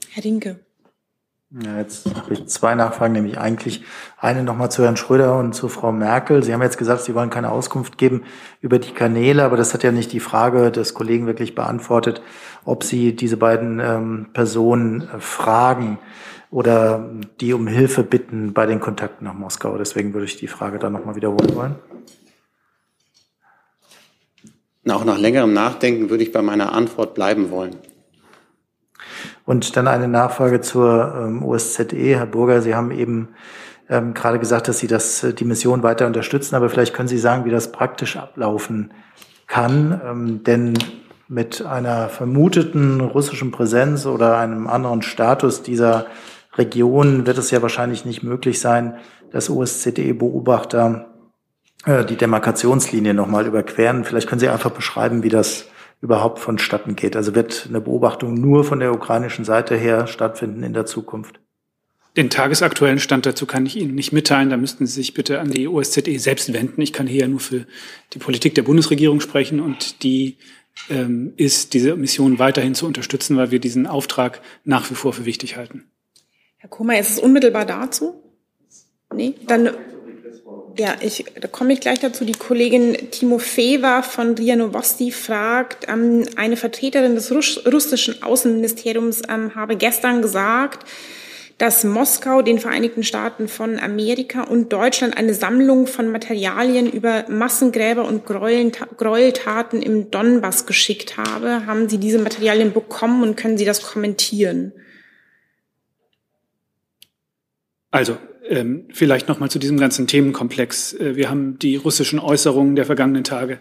[0.10, 0.60] Herr Dinke.
[1.50, 3.82] Ja, jetzt habe ich zwei Nachfragen, nämlich eigentlich
[4.18, 6.44] eine nochmal zu Herrn Schröder und zu Frau Merkel.
[6.44, 8.24] Sie haben jetzt gesagt, Sie wollen keine Auskunft geben
[8.60, 12.22] über die Kanäle, aber das hat ja nicht die Frage des Kollegen wirklich beantwortet,
[12.66, 16.00] ob Sie diese beiden ähm, Personen äh, fragen
[16.52, 19.78] oder die um Hilfe bitten bei den Kontakten nach Moskau.
[19.78, 21.76] Deswegen würde ich die Frage dann nochmal wiederholen wollen.
[24.90, 27.78] Auch nach längerem Nachdenken würde ich bei meiner Antwort bleiben wollen.
[29.48, 32.18] Und dann eine Nachfrage zur ähm, OSZE.
[32.18, 33.30] Herr Burger, Sie haben eben
[33.90, 37.18] ähm, gerade gesagt, dass Sie das, äh, die Mission weiter unterstützen, aber vielleicht können Sie
[37.18, 38.92] sagen, wie das praktisch ablaufen
[39.48, 40.02] kann.
[40.06, 40.74] Ähm, denn
[41.30, 46.08] mit einer vermuteten russischen Präsenz oder einem anderen Status dieser
[46.58, 48.96] Region wird es ja wahrscheinlich nicht möglich sein,
[49.32, 51.06] dass OSZE-Beobachter
[51.86, 54.04] äh, die Demarkationslinie nochmal überqueren.
[54.04, 55.68] Vielleicht können Sie einfach beschreiben, wie das
[56.02, 57.16] überhaupt vonstatten geht.
[57.16, 61.40] Also wird eine Beobachtung nur von der ukrainischen Seite her stattfinden in der Zukunft?
[62.16, 64.50] Den tagesaktuellen Stand dazu kann ich Ihnen nicht mitteilen.
[64.50, 66.82] Da müssten Sie sich bitte an die OSZE selbst wenden.
[66.82, 67.66] Ich kann hier ja nur für
[68.14, 70.38] die Politik der Bundesregierung sprechen und die
[70.90, 75.26] ähm, ist, diese Mission weiterhin zu unterstützen, weil wir diesen Auftrag nach wie vor für
[75.26, 75.86] wichtig halten.
[76.58, 78.24] Herr Kummer, ist es unmittelbar dazu?
[79.14, 79.70] Nee, dann
[80.78, 82.26] ja, ich, da komme ich gleich dazu.
[82.26, 89.56] Die Kollegin Timofeva von RIA Novosti fragt, ähm, eine Vertreterin des Russ russischen Außenministeriums ähm,
[89.56, 90.86] habe gestern gesagt,
[91.58, 98.06] dass Moskau den Vereinigten Staaten von Amerika und Deutschland eine Sammlung von Materialien über Massengräber
[98.06, 101.66] und Gräueltaten im Donbass geschickt habe.
[101.66, 104.72] Haben Sie diese Materialien bekommen und können Sie das kommentieren?
[107.90, 108.18] Also,
[108.50, 110.94] ähm, vielleicht noch mal zu diesem ganzen Themenkomplex.
[110.94, 113.60] Äh, wir haben die russischen Äußerungen der vergangenen Tage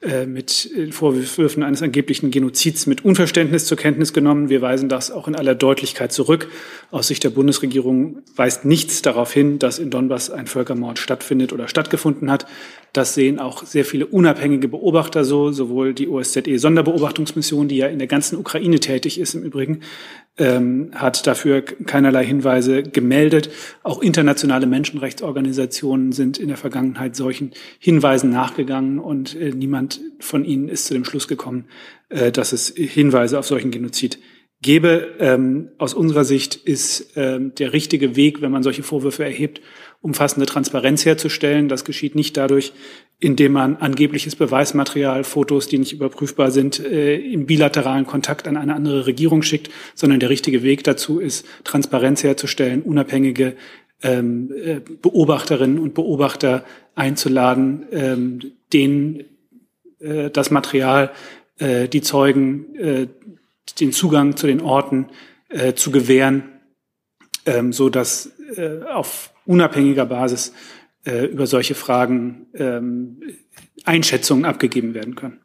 [0.00, 4.48] äh, mit Vorwürfen eines angeblichen Genozids mit Unverständnis zur Kenntnis genommen.
[4.48, 6.48] Wir weisen das auch in aller Deutlichkeit zurück.
[6.92, 11.66] Aus Sicht der Bundesregierung weist nichts darauf hin, dass in Donbass ein Völkermord stattfindet oder
[11.66, 12.46] stattgefunden hat.
[12.92, 18.08] Das sehen auch sehr viele unabhängige Beobachter so, sowohl die OSZE-Sonderbeobachtungsmission, die ja in der
[18.08, 19.80] ganzen Ukraine tätig ist im Übrigen,
[20.38, 23.50] ähm, hat dafür keinerlei Hinweise gemeldet.
[23.82, 30.68] Auch internationale Menschenrechtsorganisationen sind in der Vergangenheit solchen Hinweisen nachgegangen und äh, niemand von ihnen
[30.68, 31.66] ist zu dem Schluss gekommen,
[32.08, 34.18] äh, dass es Hinweise auf solchen Genozid
[34.60, 35.14] gäbe.
[35.20, 39.60] Ähm, aus unserer Sicht ist ähm, der richtige Weg, wenn man solche Vorwürfe erhebt,
[40.00, 41.68] umfassende Transparenz herzustellen.
[41.68, 42.72] Das geschieht nicht dadurch,
[43.20, 48.74] indem man angebliches Beweismaterial, Fotos, die nicht überprüfbar sind, äh, im bilateralen Kontakt an eine
[48.74, 53.54] andere Regierung schickt, sondern der richtige Weg dazu ist, Transparenz herzustellen, unabhängige
[54.02, 58.40] ähm, äh, Beobachterinnen und Beobachter einzuladen, ähm,
[58.72, 59.24] denen
[60.00, 61.10] äh, das Material,
[61.58, 63.06] äh, die Zeugen, äh,
[63.74, 65.08] den Zugang zu den Orten
[65.48, 66.44] äh, zu gewähren,
[67.46, 70.52] ähm, so dass äh, auf unabhängiger Basis
[71.04, 73.22] äh, über solche Fragen ähm,
[73.84, 75.40] Einschätzungen abgegeben werden können.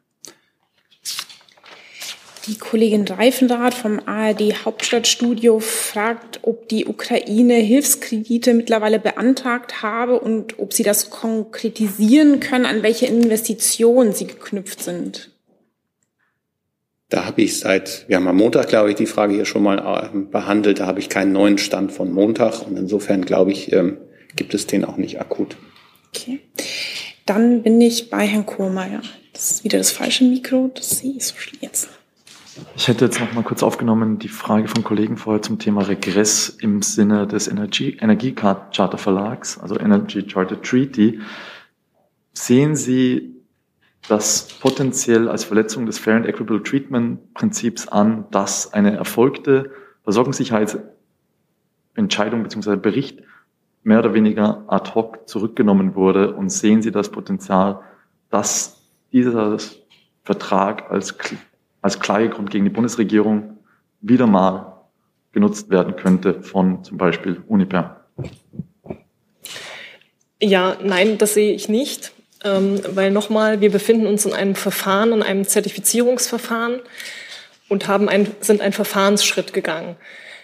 [2.46, 10.58] Die Kollegin Reifenrath vom ARD Hauptstadtstudio fragt, ob die Ukraine Hilfskredite mittlerweile beantragt habe und
[10.58, 15.30] ob Sie das konkretisieren können, an welche Investitionen sie geknüpft sind.
[17.14, 19.78] Da habe ich seit, wir haben am Montag, glaube ich, die Frage hier schon mal
[19.78, 20.80] äh, behandelt.
[20.80, 22.66] Da habe ich keinen neuen Stand von Montag.
[22.66, 23.98] Und insofern, glaube ich, ähm,
[24.34, 25.56] gibt es den auch nicht akut.
[26.08, 26.40] Okay.
[27.24, 29.00] Dann bin ich bei Herrn Kohlmeier.
[29.32, 30.72] Das ist wieder das falsche Mikro.
[30.74, 31.88] Das sehe ich so jetzt.
[32.76, 36.48] Ich hätte jetzt noch mal kurz aufgenommen die Frage vom Kollegen vorher zum Thema Regress
[36.48, 41.20] im Sinne des Energie, Energiecharter Verlags, also Energy Charter Treaty.
[42.32, 43.33] Sehen Sie
[44.08, 49.70] das potenziell als Verletzung des Fair and Equitable Treatment Prinzips an, dass eine erfolgte
[50.02, 52.76] Versorgungssicherheitsentscheidung bzw.
[52.76, 53.22] Bericht
[53.82, 57.80] mehr oder weniger ad hoc zurückgenommen wurde und sehen Sie das Potenzial,
[58.30, 59.58] dass dieser
[60.22, 61.14] Vertrag als,
[61.82, 63.58] als Klagegrund gegen die Bundesregierung
[64.00, 64.86] wieder mal
[65.32, 68.06] genutzt werden könnte von zum Beispiel Uniper?
[70.40, 72.13] Ja, nein, das sehe ich nicht,
[72.44, 76.80] ähm, weil nochmal, wir befinden uns in einem Verfahren, in einem Zertifizierungsverfahren
[77.68, 79.96] und haben ein, sind einen Verfahrensschritt gegangen.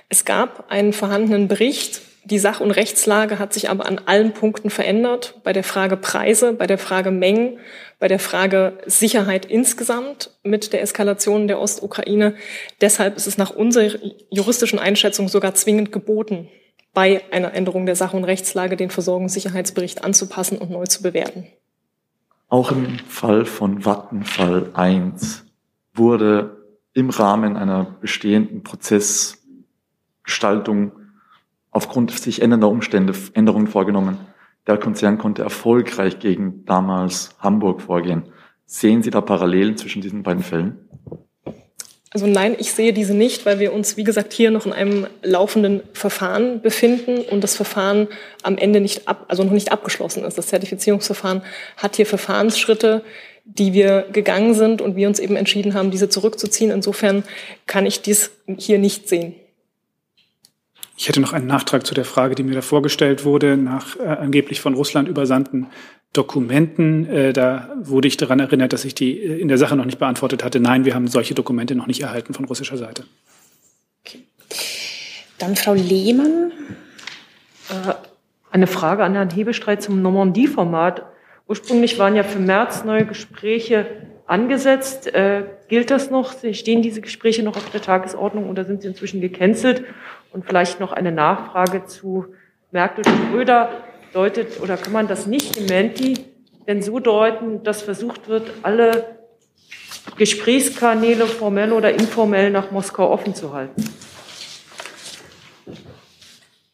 [0.09, 4.69] Es gab einen vorhandenen Bericht, die Sach- und Rechtslage hat sich aber an allen Punkten
[4.69, 7.59] verändert, bei der Frage Preise, bei der Frage Mengen,
[7.99, 12.35] bei der Frage Sicherheit insgesamt mit der Eskalation der Ostukraine.
[12.81, 13.99] Deshalb ist es nach unserer
[14.31, 16.49] juristischen Einschätzung sogar zwingend geboten,
[16.93, 21.47] bei einer Änderung der Sach- und Rechtslage den Versorgungssicherheitsbericht anzupassen und neu zu bewerten.
[22.51, 25.47] Auch im Fall von Vattenfall 1
[25.95, 30.91] wurde im Rahmen einer bestehenden Prozessgestaltung
[31.71, 34.19] aufgrund sich ändernder Umstände Änderungen vorgenommen.
[34.67, 38.33] Der Konzern konnte erfolgreich gegen damals Hamburg vorgehen.
[38.67, 40.89] Sehen Sie da Parallelen zwischen diesen beiden Fällen?
[42.13, 45.07] Also nein, ich sehe diese nicht, weil wir uns, wie gesagt, hier noch in einem
[45.23, 48.09] laufenden Verfahren befinden und das Verfahren
[48.43, 50.37] am Ende nicht ab, also noch nicht abgeschlossen ist.
[50.37, 51.43] Das Zertifizierungsverfahren
[51.77, 53.05] hat hier Verfahrensschritte,
[53.45, 56.73] die wir gegangen sind und wir uns eben entschieden haben, diese zurückzuziehen.
[56.73, 57.23] Insofern
[57.67, 59.37] kann ich dies hier nicht sehen.
[61.01, 64.03] Ich hätte noch einen Nachtrag zu der Frage, die mir da vorgestellt wurde, nach äh,
[64.03, 65.69] angeblich von Russland übersandten
[66.13, 67.07] Dokumenten.
[67.07, 69.99] Äh, da wurde ich daran erinnert, dass ich die äh, in der Sache noch nicht
[69.99, 70.61] beantwortet hatte.
[70.61, 73.05] Nein, wir haben solche Dokumente noch nicht erhalten von russischer Seite.
[74.05, 74.25] Okay.
[75.39, 76.53] Dann Frau Lehmann.
[77.71, 77.95] Äh,
[78.51, 81.07] eine Frage an Herrn Hebestreit zum Normandie-Format.
[81.49, 83.87] Ursprünglich waren ja für März neue Gespräche
[84.31, 85.13] angesetzt.
[85.13, 86.35] Äh, gilt das noch?
[86.53, 89.85] Stehen diese Gespräche noch auf der Tagesordnung oder sind sie inzwischen gecancelt?
[90.33, 92.27] Und vielleicht noch eine Nachfrage zu
[92.71, 93.71] Merkel und Schröder.
[94.13, 96.15] Deutet oder kann man das nicht im Menti
[96.67, 99.17] denn so deuten, dass versucht wird, alle
[100.17, 103.85] Gesprächskanäle formell oder informell nach Moskau offen zu halten?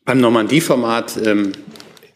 [0.05, 1.53] Beim Normandie-Format ähm,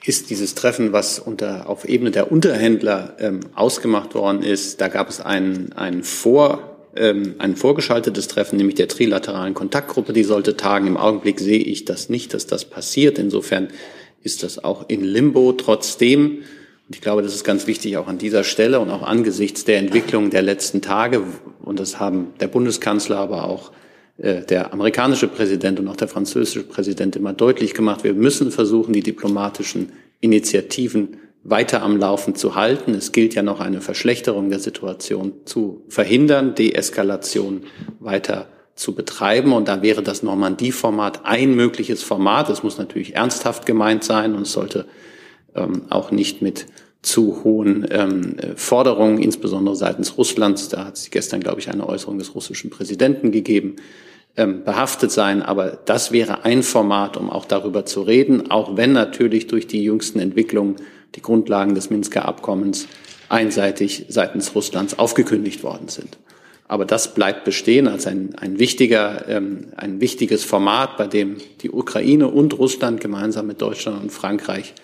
[0.05, 5.09] ist dieses Treffen, was unter, auf Ebene der Unterhändler ähm, ausgemacht worden ist, da gab
[5.09, 10.87] es einen, einen Vor- ähm, ein vorgeschaltetes Treffen, nämlich der trilateralen Kontaktgruppe, die sollte tagen.
[10.87, 13.19] Im Augenblick sehe ich das nicht, dass das passiert.
[13.19, 13.69] Insofern
[14.23, 15.53] ist das auch in Limbo.
[15.53, 16.39] Trotzdem,
[16.89, 19.79] und ich glaube, das ist ganz wichtig auch an dieser Stelle und auch angesichts der
[19.79, 21.23] Entwicklung der letzten Tage,
[21.63, 23.71] und das haben der Bundeskanzler, aber auch
[24.23, 29.03] der amerikanische Präsident und auch der französische Präsident immer deutlich gemacht, wir müssen versuchen, die
[29.03, 32.95] diplomatischen Initiativen weiter am Laufen zu halten.
[32.95, 37.63] Es gilt ja noch eine Verschlechterung der Situation zu verhindern, Deeskalation
[37.99, 39.53] weiter zu betreiben.
[39.53, 42.51] Und da wäre das Normandie-Format ein mögliches Format.
[42.51, 44.87] Es muss natürlich ernsthaft gemeint sein und sollte
[45.55, 46.67] ähm, auch nicht mit
[47.03, 52.19] zu hohen ähm, Forderungen, insbesondere seitens Russlands, da hat es gestern, glaube ich, eine Äußerung
[52.19, 53.77] des russischen Präsidenten gegeben,
[54.37, 55.43] ähm, behaftet sein.
[55.43, 59.83] Aber das wäre ein Format, um auch darüber zu reden, auch wenn natürlich durch die
[59.83, 60.77] jüngsten Entwicklungen
[61.15, 62.87] die Grundlagen des Minsker Abkommens
[63.29, 66.19] einseitig seitens Russlands aufgekündigt worden sind.
[66.69, 71.71] Aber das bleibt bestehen als ein, ein, wichtiger, ähm, ein wichtiges Format, bei dem die
[71.71, 74.75] Ukraine und Russland gemeinsam mit Deutschland und Frankreich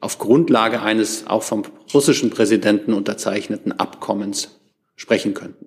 [0.00, 1.62] auf Grundlage eines auch vom
[1.94, 4.60] russischen Präsidenten unterzeichneten Abkommens
[4.96, 5.66] sprechen könnten.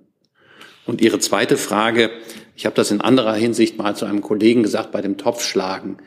[0.86, 2.12] Und Ihre zweite Frage,
[2.56, 5.98] ich habe das in anderer Hinsicht mal zu einem Kollegen gesagt bei dem Topfschlagen.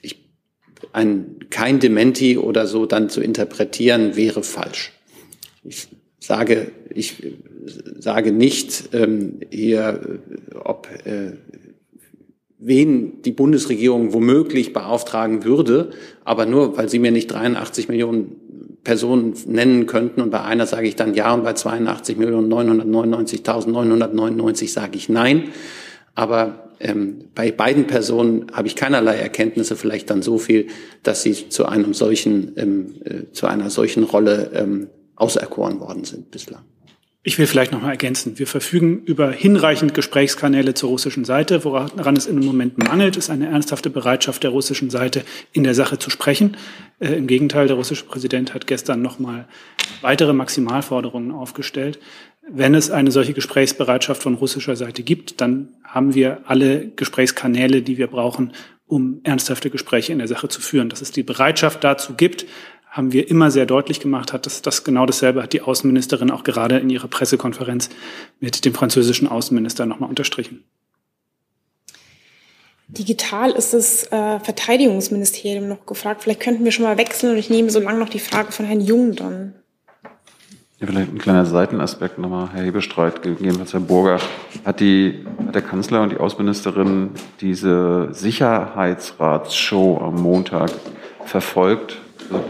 [0.00, 0.30] Ich,
[0.92, 4.92] ein, kein Dementi oder so dann zu interpretieren wäre falsch.
[5.64, 5.88] Ich
[6.18, 7.22] sage, ich
[7.98, 10.20] sage nicht ähm, hier,
[10.64, 11.32] ob äh,
[12.58, 15.90] wen die Bundesregierung womöglich beauftragen würde,
[16.24, 18.34] aber nur, weil Sie mir nicht 83 Millionen
[18.82, 24.72] Personen nennen könnten und bei einer sage ich dann ja und bei 82 Millionen 999.999
[24.72, 25.52] sage ich nein.
[26.18, 30.66] Aber ähm, bei beiden Personen habe ich keinerlei Erkenntnisse, vielleicht dann so viel,
[31.04, 36.32] dass sie zu einem solchen, ähm, äh, zu einer solchen Rolle ähm, auserkoren worden sind
[36.32, 36.64] bislang.
[37.22, 38.36] Ich will vielleicht noch mal ergänzen.
[38.38, 41.62] Wir verfügen über hinreichend Gesprächskanäle zur russischen Seite.
[41.62, 46.00] Woran es im Moment mangelt, ist eine ernsthafte Bereitschaft der russischen Seite, in der Sache
[46.00, 46.56] zu sprechen.
[46.98, 49.46] Äh, Im Gegenteil, der russische Präsident hat gestern noch mal
[50.00, 52.00] weitere Maximalforderungen aufgestellt.
[52.50, 57.98] Wenn es eine solche Gesprächsbereitschaft von russischer Seite gibt, dann haben wir alle Gesprächskanäle, die
[57.98, 58.52] wir brauchen,
[58.86, 60.88] um ernsthafte Gespräche in der Sache zu führen.
[60.88, 62.46] Dass es die Bereitschaft dazu gibt,
[62.90, 66.42] haben wir immer sehr deutlich gemacht, hat dass das genau dasselbe hat die Außenministerin auch
[66.42, 67.90] gerade in ihrer Pressekonferenz
[68.40, 70.64] mit dem französischen Außenminister nochmal unterstrichen.
[72.88, 76.22] Digital ist das äh, Verteidigungsministerium noch gefragt.
[76.22, 78.64] Vielleicht könnten wir schon mal wechseln und ich nehme so lange noch die Frage von
[78.64, 79.54] Herrn Jung dann.
[80.80, 84.20] Ja, vielleicht ein kleiner Seitenaspekt nochmal, Herr Hebestreit, gegebenenfalls Herr Burger.
[84.64, 87.10] Hat, die, hat der Kanzler und die Außenministerin
[87.40, 90.70] diese Sicherheitsratsshow am Montag
[91.24, 91.98] verfolgt?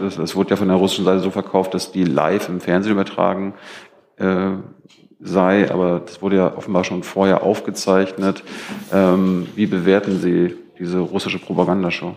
[0.05, 3.55] Es wurde ja von der russischen Seite so verkauft, dass die live im Fernsehen übertragen
[4.17, 4.51] äh,
[5.19, 8.43] sei, aber das wurde ja offenbar schon vorher aufgezeichnet.
[8.93, 12.15] Ähm, wie bewerten Sie diese russische Propagandashow?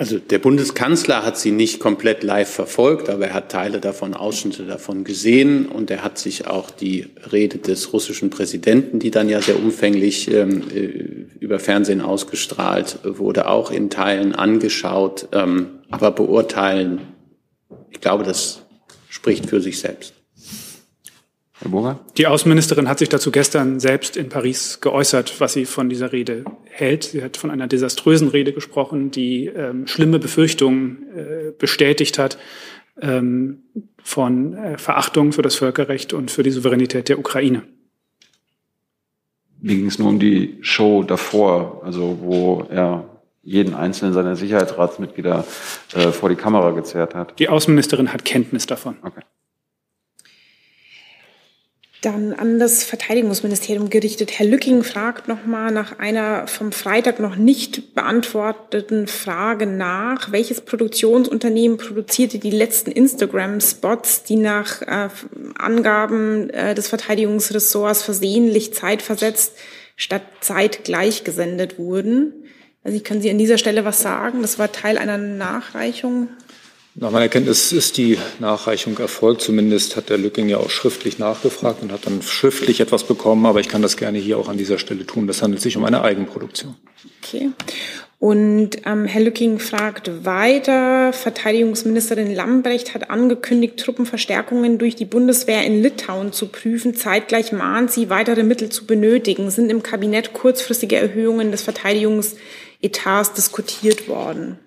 [0.00, 4.64] Also der Bundeskanzler hat sie nicht komplett live verfolgt, aber er hat Teile davon, Ausschnitte
[4.64, 9.42] davon gesehen und er hat sich auch die Rede des russischen Präsidenten, die dann ja
[9.42, 10.86] sehr umfänglich ähm, äh,
[11.38, 15.28] über Fernsehen ausgestrahlt wurde, auch in Teilen angeschaut.
[15.32, 17.02] Ähm, aber beurteilen,
[17.90, 18.62] ich glaube, das
[19.10, 20.14] spricht für sich selbst.
[21.60, 22.00] Herr Burger?
[22.16, 26.44] Die Außenministerin hat sich dazu gestern selbst in Paris geäußert, was sie von dieser Rede
[26.64, 27.04] hält.
[27.04, 32.38] Sie hat von einer desaströsen Rede gesprochen, die ähm, schlimme Befürchtungen äh, bestätigt hat
[33.00, 33.62] ähm,
[34.02, 37.62] von äh, Verachtung für das Völkerrecht und für die Souveränität der Ukraine.
[39.60, 43.04] Wie ging es nur um die Show davor, also wo er
[43.42, 45.44] jeden einzelnen seiner Sicherheitsratsmitglieder
[45.94, 47.38] äh, vor die Kamera gezerrt hat?
[47.38, 48.96] Die Außenministerin hat Kenntnis davon.
[49.02, 49.20] Okay
[52.00, 54.38] dann an das Verteidigungsministerium gerichtet.
[54.38, 60.32] Herr Lücking fragt nochmal nach einer vom Freitag noch nicht beantworteten Frage nach.
[60.32, 65.08] Welches Produktionsunternehmen produzierte die letzten Instagram-Spots, die nach äh,
[65.58, 69.52] Angaben äh, des Verteidigungsressorts versehentlich zeitversetzt
[69.96, 72.32] statt zeitgleich gesendet wurden?
[72.82, 74.40] Also können Sie an dieser Stelle was sagen?
[74.40, 76.28] Das war Teil einer Nachreichung.
[76.96, 79.42] Nach meiner Kenntnis ist die Nachreichung erfolgt.
[79.42, 83.46] Zumindest hat der Lücking ja auch schriftlich nachgefragt und hat dann schriftlich etwas bekommen.
[83.46, 85.28] Aber ich kann das gerne hier auch an dieser Stelle tun.
[85.28, 86.74] Das handelt sich um eine Eigenproduktion.
[87.22, 87.50] Okay.
[88.18, 91.12] Und ähm, Herr Lücking fragt weiter.
[91.12, 96.94] Verteidigungsministerin Lambrecht hat angekündigt, Truppenverstärkungen durch die Bundeswehr in Litauen zu prüfen.
[96.94, 99.50] Zeitgleich mahnt sie, weitere Mittel zu benötigen.
[99.50, 104.58] Sind im Kabinett kurzfristige Erhöhungen des Verteidigungsetats diskutiert worden?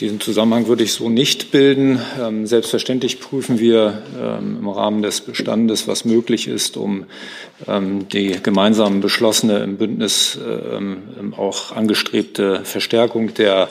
[0.00, 2.00] Diesen Zusammenhang würde ich so nicht bilden.
[2.18, 7.04] Ähm, selbstverständlich prüfen wir ähm, im Rahmen des Bestandes, was möglich ist, um
[7.68, 10.38] ähm, die gemeinsam beschlossene im Bündnis
[11.36, 13.68] auch angestrebte Verstärkung der,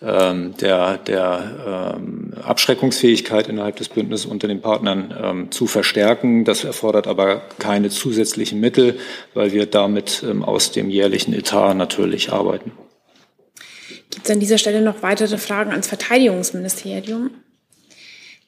[0.00, 2.00] der, der
[2.42, 6.44] Abschreckungsfähigkeit innerhalb des Bündnisses unter den Partnern zu verstärken.
[6.44, 8.98] Das erfordert aber keine zusätzlichen Mittel,
[9.34, 12.72] weil wir damit aus dem jährlichen Etat natürlich arbeiten.
[14.10, 17.30] Gibt es an dieser Stelle noch weitere Fragen ans Verteidigungsministerium?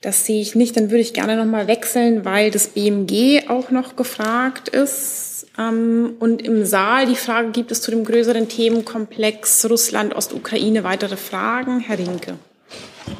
[0.00, 0.76] Das sehe ich nicht.
[0.76, 5.46] Dann würde ich gerne noch mal wechseln, weil das BMG auch noch gefragt ist.
[5.58, 11.16] Ähm, und im Saal die Frage, gibt es zu dem größeren Themenkomplex Russland, Ostukraine weitere
[11.16, 11.80] Fragen?
[11.80, 12.34] Herr Rinke.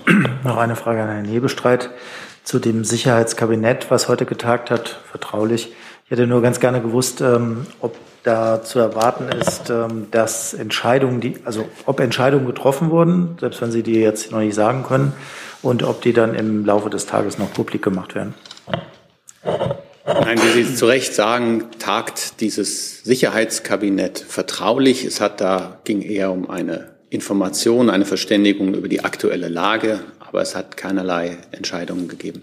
[0.44, 1.90] Noch eine Frage an Herrn Hebestreit
[2.44, 5.72] zu dem Sicherheitskabinett, was heute getagt hat, vertraulich.
[6.04, 11.20] Ich hätte nur ganz gerne gewusst, ähm, ob da zu erwarten ist, ähm, dass Entscheidungen,
[11.20, 15.12] die, also ob Entscheidungen getroffen wurden, selbst wenn Sie die jetzt noch nicht sagen können,
[15.62, 18.34] und ob die dann im Laufe des Tages noch publik gemacht werden.
[20.06, 25.04] Nein, wie Sie zu Recht sagen, tagt dieses Sicherheitskabinett vertraulich.
[25.04, 30.42] Es hat da, ging eher um eine Information, eine Verständigung über die aktuelle Lage, aber
[30.42, 32.42] es hat keinerlei Entscheidungen gegeben.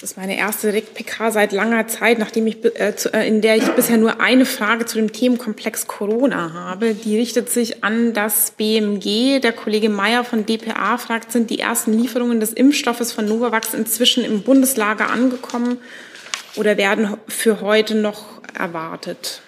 [0.00, 3.68] Das ist meine erste RIC-PK seit langer Zeit, nachdem ich, äh, äh, in der ich
[3.72, 6.94] bisher nur eine Frage zu dem Themenkomplex Corona habe.
[6.94, 9.40] Die richtet sich an das BMG.
[9.40, 14.24] Der Kollege Mayer von dpa fragt, sind die ersten Lieferungen des Impfstoffes von Novavax inzwischen
[14.24, 15.76] im Bundeslager angekommen
[16.56, 19.42] oder werden für heute noch erwartet?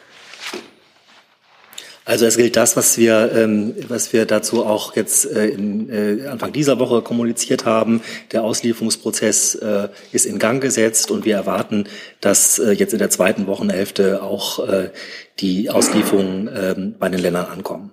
[2.05, 6.27] Also es gilt das, was wir, ähm, was wir dazu auch jetzt äh, in, äh,
[6.27, 8.03] Anfang dieser Woche kommuniziert haben.
[8.33, 11.85] Der Auslieferungsprozess äh, ist in Gang gesetzt und wir erwarten,
[12.21, 14.91] dass äh, jetzt in der zweiten Wochenhälfte auch äh,
[15.39, 17.93] die Auslieferungen äh, bei den Ländern ankommen.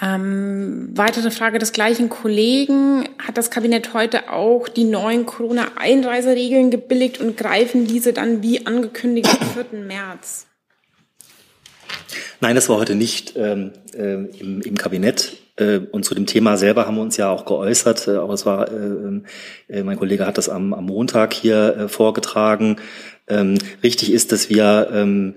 [0.00, 3.08] Ähm, weitere Frage des gleichen Kollegen.
[3.18, 9.28] Hat das Kabinett heute auch die neuen Corona-Einreiseregeln gebilligt und greifen diese dann wie angekündigt
[9.40, 9.80] am 4.
[9.80, 10.46] März?
[12.40, 15.36] Nein, das war heute nicht ähm, äh, im, im Kabinett.
[15.56, 18.08] Äh, und zu dem Thema selber haben wir uns ja auch geäußert.
[18.08, 22.76] Äh, aber es war, äh, mein Kollege hat das am, am Montag hier vorgetragen.
[23.28, 25.34] Ähm, richtig ist, dass wir ähm,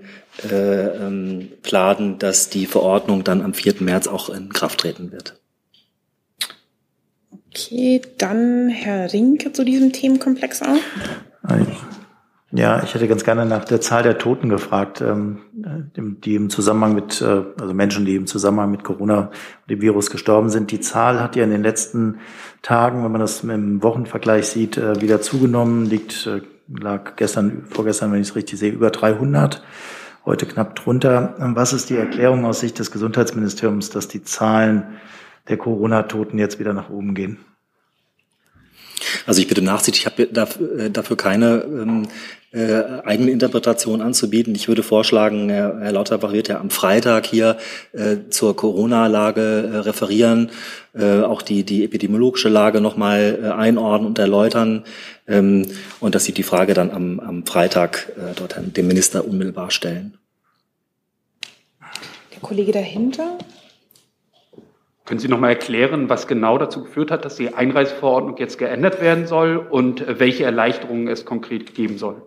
[0.50, 3.76] äh, ähm, planen, dass die Verordnung dann am 4.
[3.80, 5.40] März auch in Kraft treten wird.
[7.48, 10.76] Okay, dann Herr Rinke zu diesem Themenkomplex auch.
[12.56, 16.94] Ja, ich hätte ganz gerne nach der Zahl der Toten gefragt, ähm, die im Zusammenhang
[16.94, 20.70] mit, äh, also Menschen, die im Zusammenhang mit Corona und dem Virus gestorben sind.
[20.70, 22.20] Die Zahl hat ja in den letzten
[22.62, 26.40] Tagen, wenn man das im Wochenvergleich sieht, äh, wieder zugenommen, liegt, äh,
[26.74, 29.62] lag gestern, vorgestern, wenn ich es richtig sehe, über 300,
[30.24, 31.34] heute knapp drunter.
[31.38, 34.96] Was ist die Erklärung aus Sicht des Gesundheitsministeriums, dass die Zahlen
[35.48, 37.38] der Corona-Toten jetzt wieder nach oben gehen?
[39.26, 42.08] Also ich bitte Nachsicht, ich habe dafür, dafür keine ähm,
[42.52, 44.54] äh, eigene Interpretation anzubieten.
[44.54, 47.58] Ich würde vorschlagen, Herr, Herr Lauterbach wird ja am Freitag hier
[47.92, 50.50] äh, zur Corona-Lage äh, referieren,
[50.94, 54.84] äh, auch die, die epidemiologische Lage nochmal äh, einordnen und erläutern
[55.28, 55.66] ähm,
[56.00, 60.14] und dass Sie die Frage dann am, am Freitag äh, dort dem Minister unmittelbar stellen.
[62.32, 63.38] Der Kollege dahinter.
[65.06, 69.00] Können Sie noch mal erklären, was genau dazu geführt hat, dass die Einreiseverordnung jetzt geändert
[69.00, 72.22] werden soll und äh, welche Erleichterungen es konkret geben soll?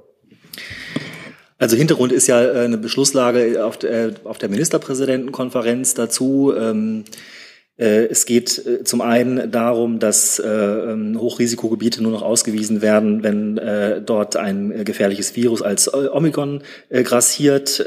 [1.58, 6.54] Also Hintergrund ist ja äh, eine Beschlusslage auf der, der Ministerpräsidentenkonferenz dazu.
[6.58, 7.04] Ähm,
[7.76, 13.60] äh, es geht zum einen darum, dass ähm, Hochrisikogebiete nur noch ausgewiesen werden, wenn
[14.06, 17.84] dort ein gefährliches Virus als Omikron grassiert.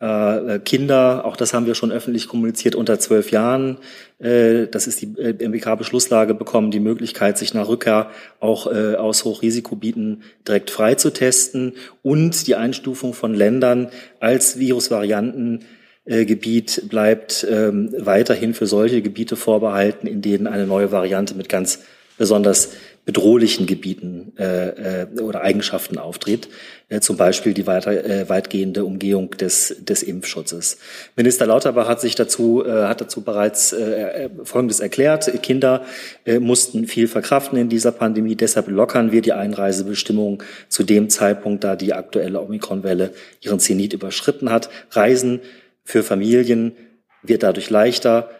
[0.00, 3.76] Ähm, äh, Kinder, auch das haben wir schon öffentlich kommuniziert, unter zwölf Jahren,
[4.18, 9.26] äh, das ist die äh, MBK-Beschlusslage, bekommen die Möglichkeit, sich nach Rückkehr auch äh, aus
[9.26, 13.90] Hochrisikogebieten direkt frei zu testen und die Einstufung von Ländern
[14.20, 21.50] als Virusvariantengebiet bleibt ähm, weiterhin für solche Gebiete vorbehalten, in denen eine neue Variante mit
[21.50, 21.80] ganz
[22.16, 22.70] besonders
[23.04, 26.48] bedrohlichen Gebieten äh, äh, oder Eigenschaften auftritt,
[26.88, 30.78] äh, zum Beispiel die weiter, äh, weitgehende Umgehung des, des Impfschutzes.
[31.16, 35.42] Minister Lauterbach hat sich dazu, äh, hat dazu bereits äh, äh, Folgendes erklärt.
[35.42, 35.84] Kinder
[36.26, 41.64] äh, mussten viel verkraften in dieser Pandemie, deshalb lockern wir die Einreisebestimmung zu dem Zeitpunkt,
[41.64, 44.68] da die aktuelle Omikronwelle ihren Zenit überschritten hat.
[44.90, 45.40] Reisen
[45.84, 46.72] für Familien
[47.22, 48.30] wird dadurch leichter.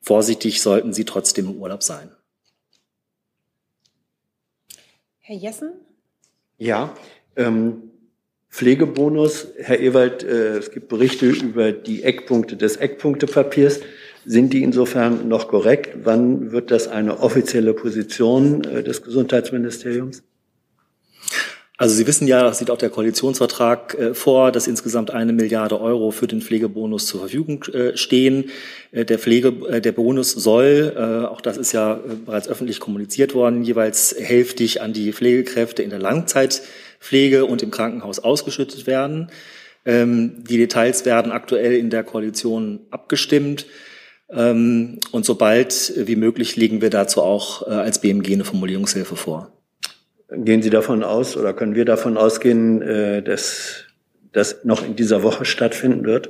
[0.00, 2.10] Vorsichtig sollten sie trotzdem im Urlaub sein.
[5.28, 5.72] Herr Jessen?
[6.56, 6.94] Ja,
[7.36, 7.90] ähm,
[8.48, 9.48] Pflegebonus.
[9.58, 13.80] Herr Ewald, äh, es gibt Berichte über die Eckpunkte des Eckpunktepapiers.
[14.24, 15.98] Sind die insofern noch korrekt?
[16.02, 20.22] Wann wird das eine offizielle Position äh, des Gesundheitsministeriums?
[21.80, 25.80] Also Sie wissen ja, das sieht auch der Koalitionsvertrag äh, vor, dass insgesamt eine Milliarde
[25.80, 28.50] Euro für den Pflegebonus zur Verfügung äh, stehen.
[28.90, 32.80] Äh, der Pflege, äh, der Bonus soll, äh, auch das ist ja äh, bereits öffentlich
[32.80, 39.30] kommuniziert worden, jeweils hälftig an die Pflegekräfte in der Langzeitpflege und im Krankenhaus ausgeschüttet werden.
[39.86, 43.66] Ähm, die Details werden aktuell in der Koalition abgestimmt.
[44.30, 49.57] Ähm, und sobald wie möglich legen wir dazu auch als BMG eine Formulierungshilfe vor.
[50.30, 53.84] Gehen Sie davon aus oder können wir davon ausgehen, äh, dass
[54.32, 56.28] das noch in dieser Woche stattfinden wird?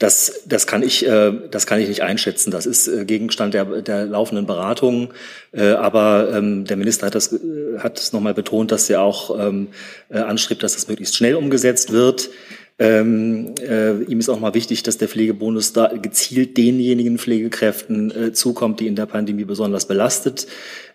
[0.00, 2.50] Das, das kann ich, äh, das kann ich nicht einschätzen.
[2.50, 5.08] Das ist äh, Gegenstand der, der laufenden Beratungen.
[5.52, 7.34] Aber ähm, der Minister hat das,
[7.78, 9.68] hat es nochmal betont, dass er auch ähm,
[10.08, 12.30] äh, anstrebt, dass das möglichst schnell umgesetzt wird.
[12.78, 18.32] Ähm, äh, ihm ist auch mal wichtig, dass der Pflegebonus da gezielt denjenigen Pflegekräften äh,
[18.32, 20.46] zukommt, die in der Pandemie besonders belastet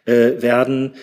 [0.06, 0.94] äh, werden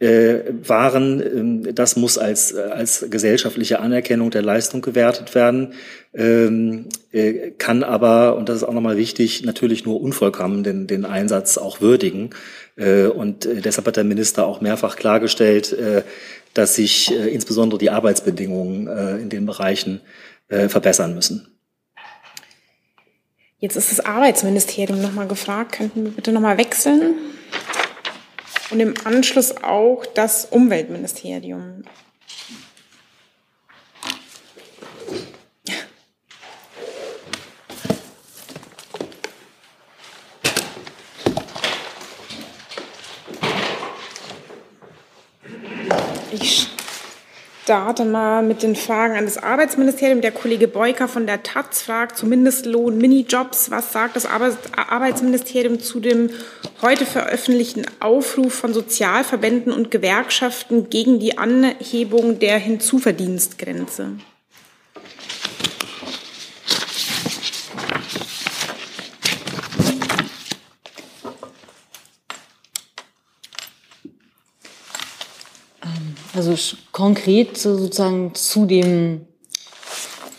[0.00, 1.22] äh, waren.
[1.22, 5.74] Ähm, das muss als, als gesellschaftliche Anerkennung der Leistung gewertet werden,
[6.14, 11.04] ähm, äh, kann aber, und das ist auch nochmal wichtig, natürlich nur unvollkommen den, den
[11.04, 12.30] Einsatz auch würdigen.
[12.76, 16.02] Äh, und äh, deshalb hat der Minister auch mehrfach klargestellt, äh,
[16.54, 20.00] dass sich äh, insbesondere die Arbeitsbedingungen äh, in den Bereichen
[20.48, 21.46] äh, verbessern müssen.
[23.58, 25.72] Jetzt ist das Arbeitsministerium nochmal gefragt.
[25.72, 27.14] Könnten wir bitte nochmal wechseln?
[28.70, 31.82] Und im Anschluss auch das Umweltministerium.
[46.32, 46.68] Ich
[47.64, 50.20] starte mal mit den Fragen an das Arbeitsministerium.
[50.20, 53.70] Der Kollege Beuker von der Taz fragt zu Mindestlohn, Minijobs.
[53.70, 56.30] Was sagt das Arbeitsministerium zu dem
[56.82, 64.12] heute veröffentlichten Aufruf von Sozialverbänden und Gewerkschaften gegen die Anhebung der Hinzuverdienstgrenze?
[76.40, 76.56] Also
[76.90, 79.26] konkret sozusagen zu dem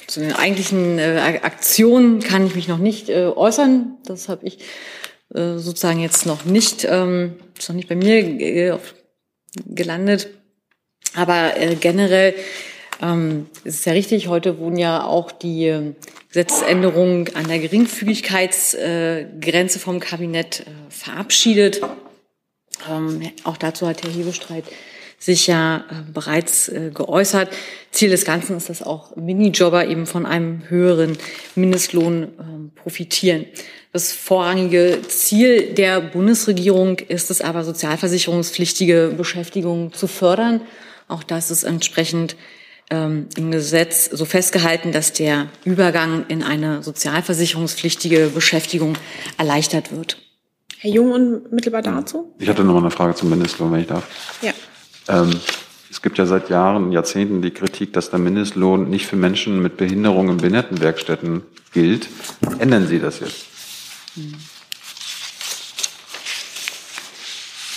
[0.07, 3.99] zu den eigentlichen äh, Aktionen kann ich mich noch nicht äh, äußern.
[4.03, 4.57] Das habe ich
[5.35, 8.79] äh, sozusagen jetzt noch nicht, ähm, ist noch nicht bei mir äh,
[9.67, 10.29] gelandet.
[11.13, 12.33] Aber äh, generell
[12.99, 15.93] ähm, ist es ja richtig, heute wurden ja auch die äh,
[16.29, 21.79] Gesetzesänderungen an der Geringfügigkeitsgrenze vom Kabinett äh, verabschiedet.
[22.89, 24.65] Ähm, auch dazu hat Herr Hebestreit
[25.21, 27.49] sich ja äh, bereits äh, geäußert.
[27.91, 31.15] Ziel des Ganzen ist, dass auch Minijobber eben von einem höheren
[31.55, 33.45] Mindestlohn ähm, profitieren.
[33.93, 40.61] Das vorrangige Ziel der Bundesregierung ist es aber, sozialversicherungspflichtige Beschäftigung zu fördern.
[41.07, 42.35] Auch das ist entsprechend
[42.89, 48.95] ähm, im Gesetz so festgehalten, dass der Übergang in eine sozialversicherungspflichtige Beschäftigung
[49.37, 50.17] erleichtert wird.
[50.79, 52.33] Herr Jung, unmittelbar dazu?
[52.39, 54.07] Ich hatte noch mal eine Frage zum Mindestlohn, wenn ich darf.
[54.41, 54.51] Ja.
[55.11, 55.39] Ähm,
[55.89, 59.75] es gibt ja seit Jahren, Jahrzehnten die Kritik, dass der Mindestlohn nicht für Menschen mit
[59.77, 61.43] Behinderung in Behindertenwerkstätten
[61.73, 62.07] gilt.
[62.59, 63.45] Ändern Sie das jetzt?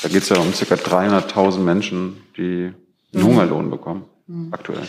[0.02, 0.74] Da geht es ja um ca.
[0.74, 2.72] 300.000 Menschen, die
[3.12, 4.48] einen Hungerlohn bekommen, Mhm.
[4.52, 4.86] aktuell.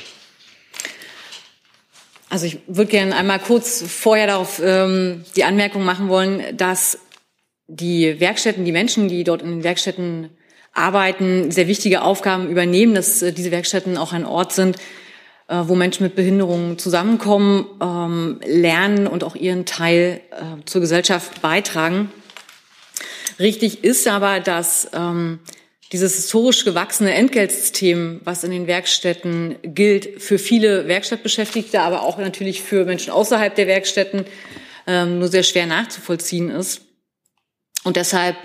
[2.29, 6.97] Also ich würde gerne einmal kurz vorher darauf ähm, die Anmerkung machen wollen, dass
[7.67, 10.29] die Werkstätten, die Menschen, die dort in den Werkstätten
[10.75, 14.77] arbeiten, sehr wichtige Aufgaben übernehmen, dass äh, diese Werkstätten auch ein Ort sind,
[15.47, 21.41] äh, wo Menschen mit Behinderungen zusammenkommen, ähm, lernen und auch ihren Teil äh, zur Gesellschaft
[21.41, 22.11] beitragen.
[23.39, 25.39] Richtig ist aber, dass ähm,
[25.91, 32.61] dieses historisch gewachsene Entgeltsystem, was in den Werkstätten gilt, für viele Werkstattbeschäftigte, aber auch natürlich
[32.61, 34.25] für Menschen außerhalb der Werkstätten
[34.87, 36.81] ähm, nur sehr schwer nachzuvollziehen ist.
[37.83, 38.35] Und deshalb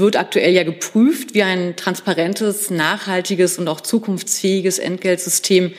[0.00, 5.72] wird aktuell ja geprüft, wie ein transparentes, nachhaltiges und auch zukunftsfähiges Entgeltsystem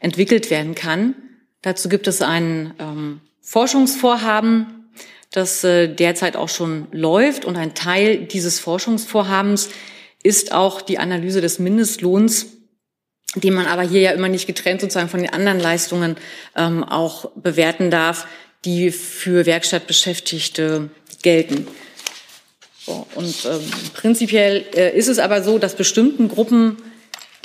[0.00, 1.14] entwickelt werden kann.
[1.62, 4.88] Dazu gibt es ein ähm, Forschungsvorhaben,
[5.30, 7.44] das äh, derzeit auch schon läuft.
[7.44, 9.68] Und ein Teil dieses Forschungsvorhabens
[10.22, 12.46] ist auch die Analyse des Mindestlohns,
[13.34, 16.16] den man aber hier ja immer nicht getrennt sozusagen von den anderen Leistungen
[16.56, 18.26] ähm, auch bewerten darf,
[18.64, 20.90] die für Werkstattbeschäftigte
[21.22, 21.68] gelten.
[22.86, 23.60] So, und ähm,
[23.94, 26.76] prinzipiell äh, ist es aber so, dass bestimmten Gruppen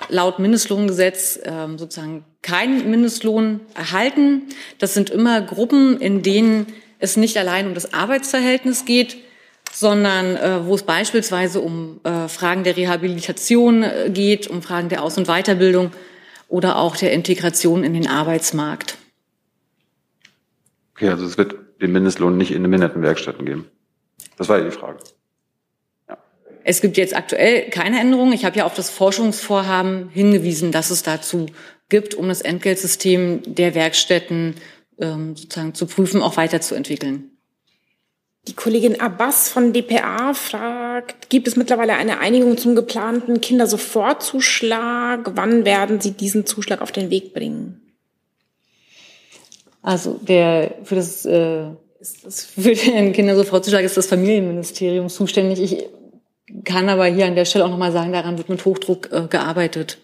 [0.08, 4.44] laut Mindestlohngesetz ähm, sozusagen keinen Mindestlohn erhalten.
[4.78, 6.68] Das sind immer Gruppen, in denen
[7.00, 9.18] es nicht allein um das Arbeitsverhältnis geht,
[9.74, 15.02] sondern äh, wo es beispielsweise um äh, Fragen der Rehabilitation äh, geht, um Fragen der
[15.02, 15.92] Aus- und Weiterbildung
[16.50, 18.96] oder auch der Integration in den Arbeitsmarkt.
[20.94, 23.72] Okay, also es wird den Mindestlohn nicht in den Behindertenwerkstätten geben.
[24.38, 25.00] Das war ja die Frage.
[26.64, 28.34] Es gibt jetzt aktuell keine Änderungen.
[28.34, 31.48] Ich habe ja auf das Forschungsvorhaben hingewiesen, das es dazu
[31.90, 34.56] gibt, um das Entgeltsystem der Werkstätten
[35.00, 37.32] ähm, sozusagen zu prüfen, auch weiterzuentwickeln.
[38.48, 45.32] Die Kollegin Abbas von dpa fragt, gibt es mittlerweile eine Einigung zum geplanten Kindersofortzuschlag?
[45.36, 47.82] Wann werden Sie diesen Zuschlag auf den Weg bringen?
[49.84, 51.66] Also der für das, äh,
[52.02, 55.62] für den Kindersofortzuschlag ist das Familienministerium zuständig.
[55.62, 55.86] Ich
[56.66, 59.98] kann aber hier an der Stelle auch nochmal sagen, daran wird mit Hochdruck äh, gearbeitet.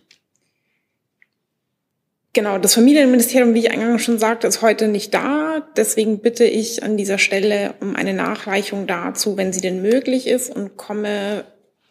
[2.34, 5.68] Genau, das Familienministerium, wie ich eingangs schon sagte, ist heute nicht da.
[5.76, 10.56] Deswegen bitte ich an dieser Stelle um eine Nachreichung dazu, wenn sie denn möglich ist,
[10.56, 11.46] und komme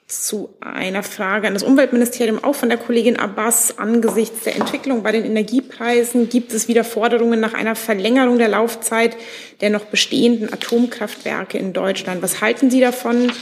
[0.07, 3.79] zu einer Frage an das Umweltministerium, auch von der Kollegin Abbas.
[3.79, 9.17] Angesichts der Entwicklung bei den Energiepreisen gibt es wieder Forderungen nach einer Verlängerung der Laufzeit
[9.61, 12.23] der noch bestehenden Atomkraftwerke in Deutschland.
[12.23, 13.33] Was halten Sie davon?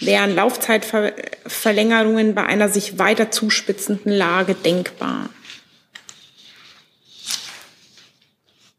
[0.00, 5.30] Wären Laufzeitverlängerungen bei einer sich weiter zuspitzenden Lage denkbar?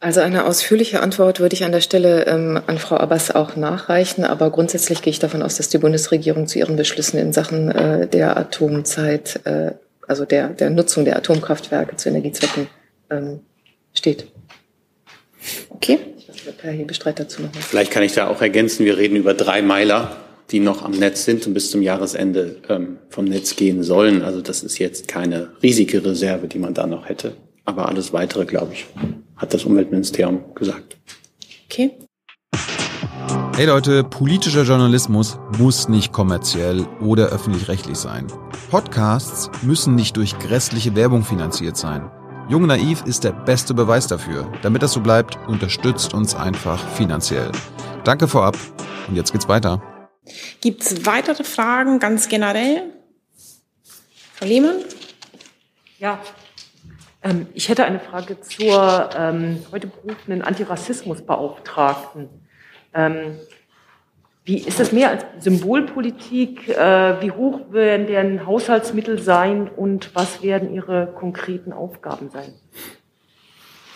[0.01, 4.23] Also eine ausführliche Antwort würde ich an der Stelle ähm, an Frau Abbas auch nachreichen.
[4.23, 8.07] Aber grundsätzlich gehe ich davon aus, dass die Bundesregierung zu ihren Beschlüssen in Sachen äh,
[8.07, 9.71] der Atomzeit, äh,
[10.07, 12.67] also der, der Nutzung der Atomkraftwerke zu Energiezwecken
[13.09, 13.41] ähm,
[13.93, 14.27] steht.
[15.69, 15.99] Okay.
[16.61, 17.53] Herr Hebestreit dazu noch.
[17.53, 20.15] Vielleicht kann ich da auch ergänzen, wir reden über drei Meiler,
[20.51, 24.23] die noch am Netz sind und bis zum Jahresende ähm, vom Netz gehen sollen.
[24.23, 27.33] Also das ist jetzt keine riesige Reserve, die man da noch hätte.
[27.69, 28.87] Aber alles Weitere, glaube ich,
[29.37, 30.97] hat das Umweltministerium gesagt.
[31.65, 31.91] Okay.
[33.55, 38.25] Hey Leute, politischer Journalismus muss nicht kommerziell oder öffentlich-rechtlich sein.
[38.71, 42.09] Podcasts müssen nicht durch grässliche Werbung finanziert sein.
[42.49, 44.51] Jung Naiv ist der beste Beweis dafür.
[44.63, 47.51] Damit das so bleibt, unterstützt uns einfach finanziell.
[48.03, 48.57] Danke vorab
[49.07, 49.79] und jetzt geht's weiter.
[50.59, 52.93] Gibt es weitere Fragen ganz generell?
[54.33, 54.77] Frau Lehmann?
[55.99, 56.19] Ja,
[57.23, 62.29] ähm, ich hätte eine Frage zur ähm, heute berufenen Antirassismusbeauftragten.
[62.93, 63.35] Ähm,
[64.45, 66.69] wie ist das mehr als Symbolpolitik?
[66.69, 72.53] Äh, wie hoch werden deren Haushaltsmittel sein und was werden ihre konkreten Aufgaben sein?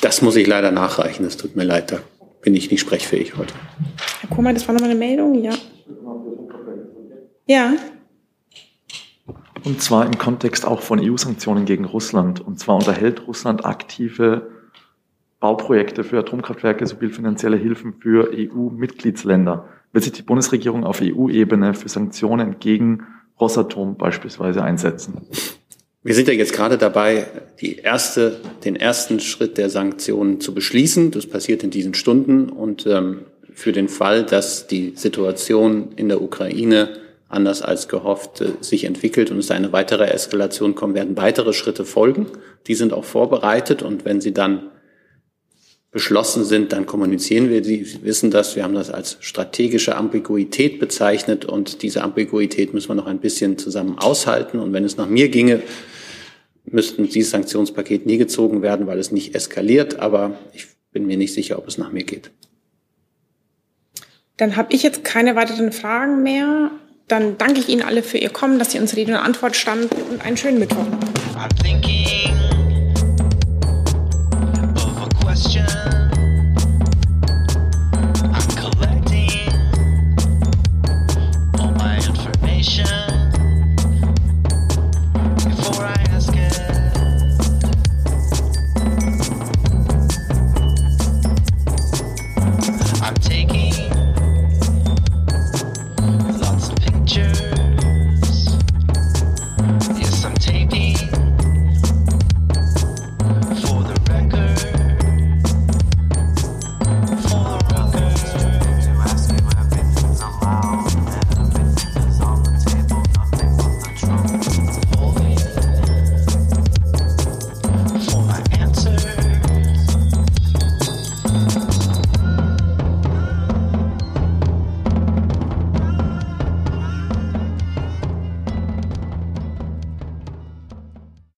[0.02, 1.26] Das muss ich leider nachreichen.
[1.26, 2.00] Es tut mir leid, da
[2.42, 3.54] bin ich nicht sprechfähig heute.
[4.20, 5.54] Herr Kummer, das war nochmal eine Meldung, ja.
[7.48, 7.74] Ja.
[9.64, 12.42] Und zwar im Kontext auch von EU-Sanktionen gegen Russland.
[12.42, 14.50] Und zwar unterhält Russland aktive
[15.40, 19.68] Bauprojekte für Atomkraftwerke sowie finanzielle Hilfen für EU-Mitgliedsländer.
[19.94, 23.04] Wird sich die Bundesregierung auf EU-Ebene für Sanktionen gegen
[23.40, 25.28] Rosatom beispielsweise einsetzen?
[26.02, 27.28] Wir sind ja jetzt gerade dabei,
[27.62, 31.12] die erste, den ersten Schritt der Sanktionen zu beschließen.
[31.12, 32.50] Das passiert in diesen Stunden.
[32.50, 33.22] Und ähm,
[33.54, 37.03] für den Fall, dass die Situation in der Ukraine
[37.34, 41.86] anders als gehofft äh, sich entwickelt und es eine weitere Eskalation kommt, werden weitere Schritte
[41.86, 42.28] folgen.
[42.68, 44.70] Die sind auch vorbereitet und wenn sie dann
[45.94, 47.64] beschlossen sind, dann kommunizieren wir.
[47.64, 52.96] Sie wissen das, wir haben das als strategische Ambiguität bezeichnet und diese Ambiguität müssen wir
[52.96, 54.60] noch ein bisschen zusammen aushalten.
[54.60, 55.62] Und wenn es nach mir ginge,
[56.66, 60.00] müssten dieses Sanktionspaket nie gezogen werden, weil es nicht eskaliert.
[60.00, 62.32] Aber ich bin mir nicht sicher, ob es nach mir geht.
[64.38, 66.72] Dann habe ich jetzt keine weiteren Fragen mehr.
[67.08, 70.02] Dann danke ich Ihnen alle für Ihr Kommen, dass Sie uns Rede und Antwort standen
[70.10, 70.86] und einen schönen Mittwoch.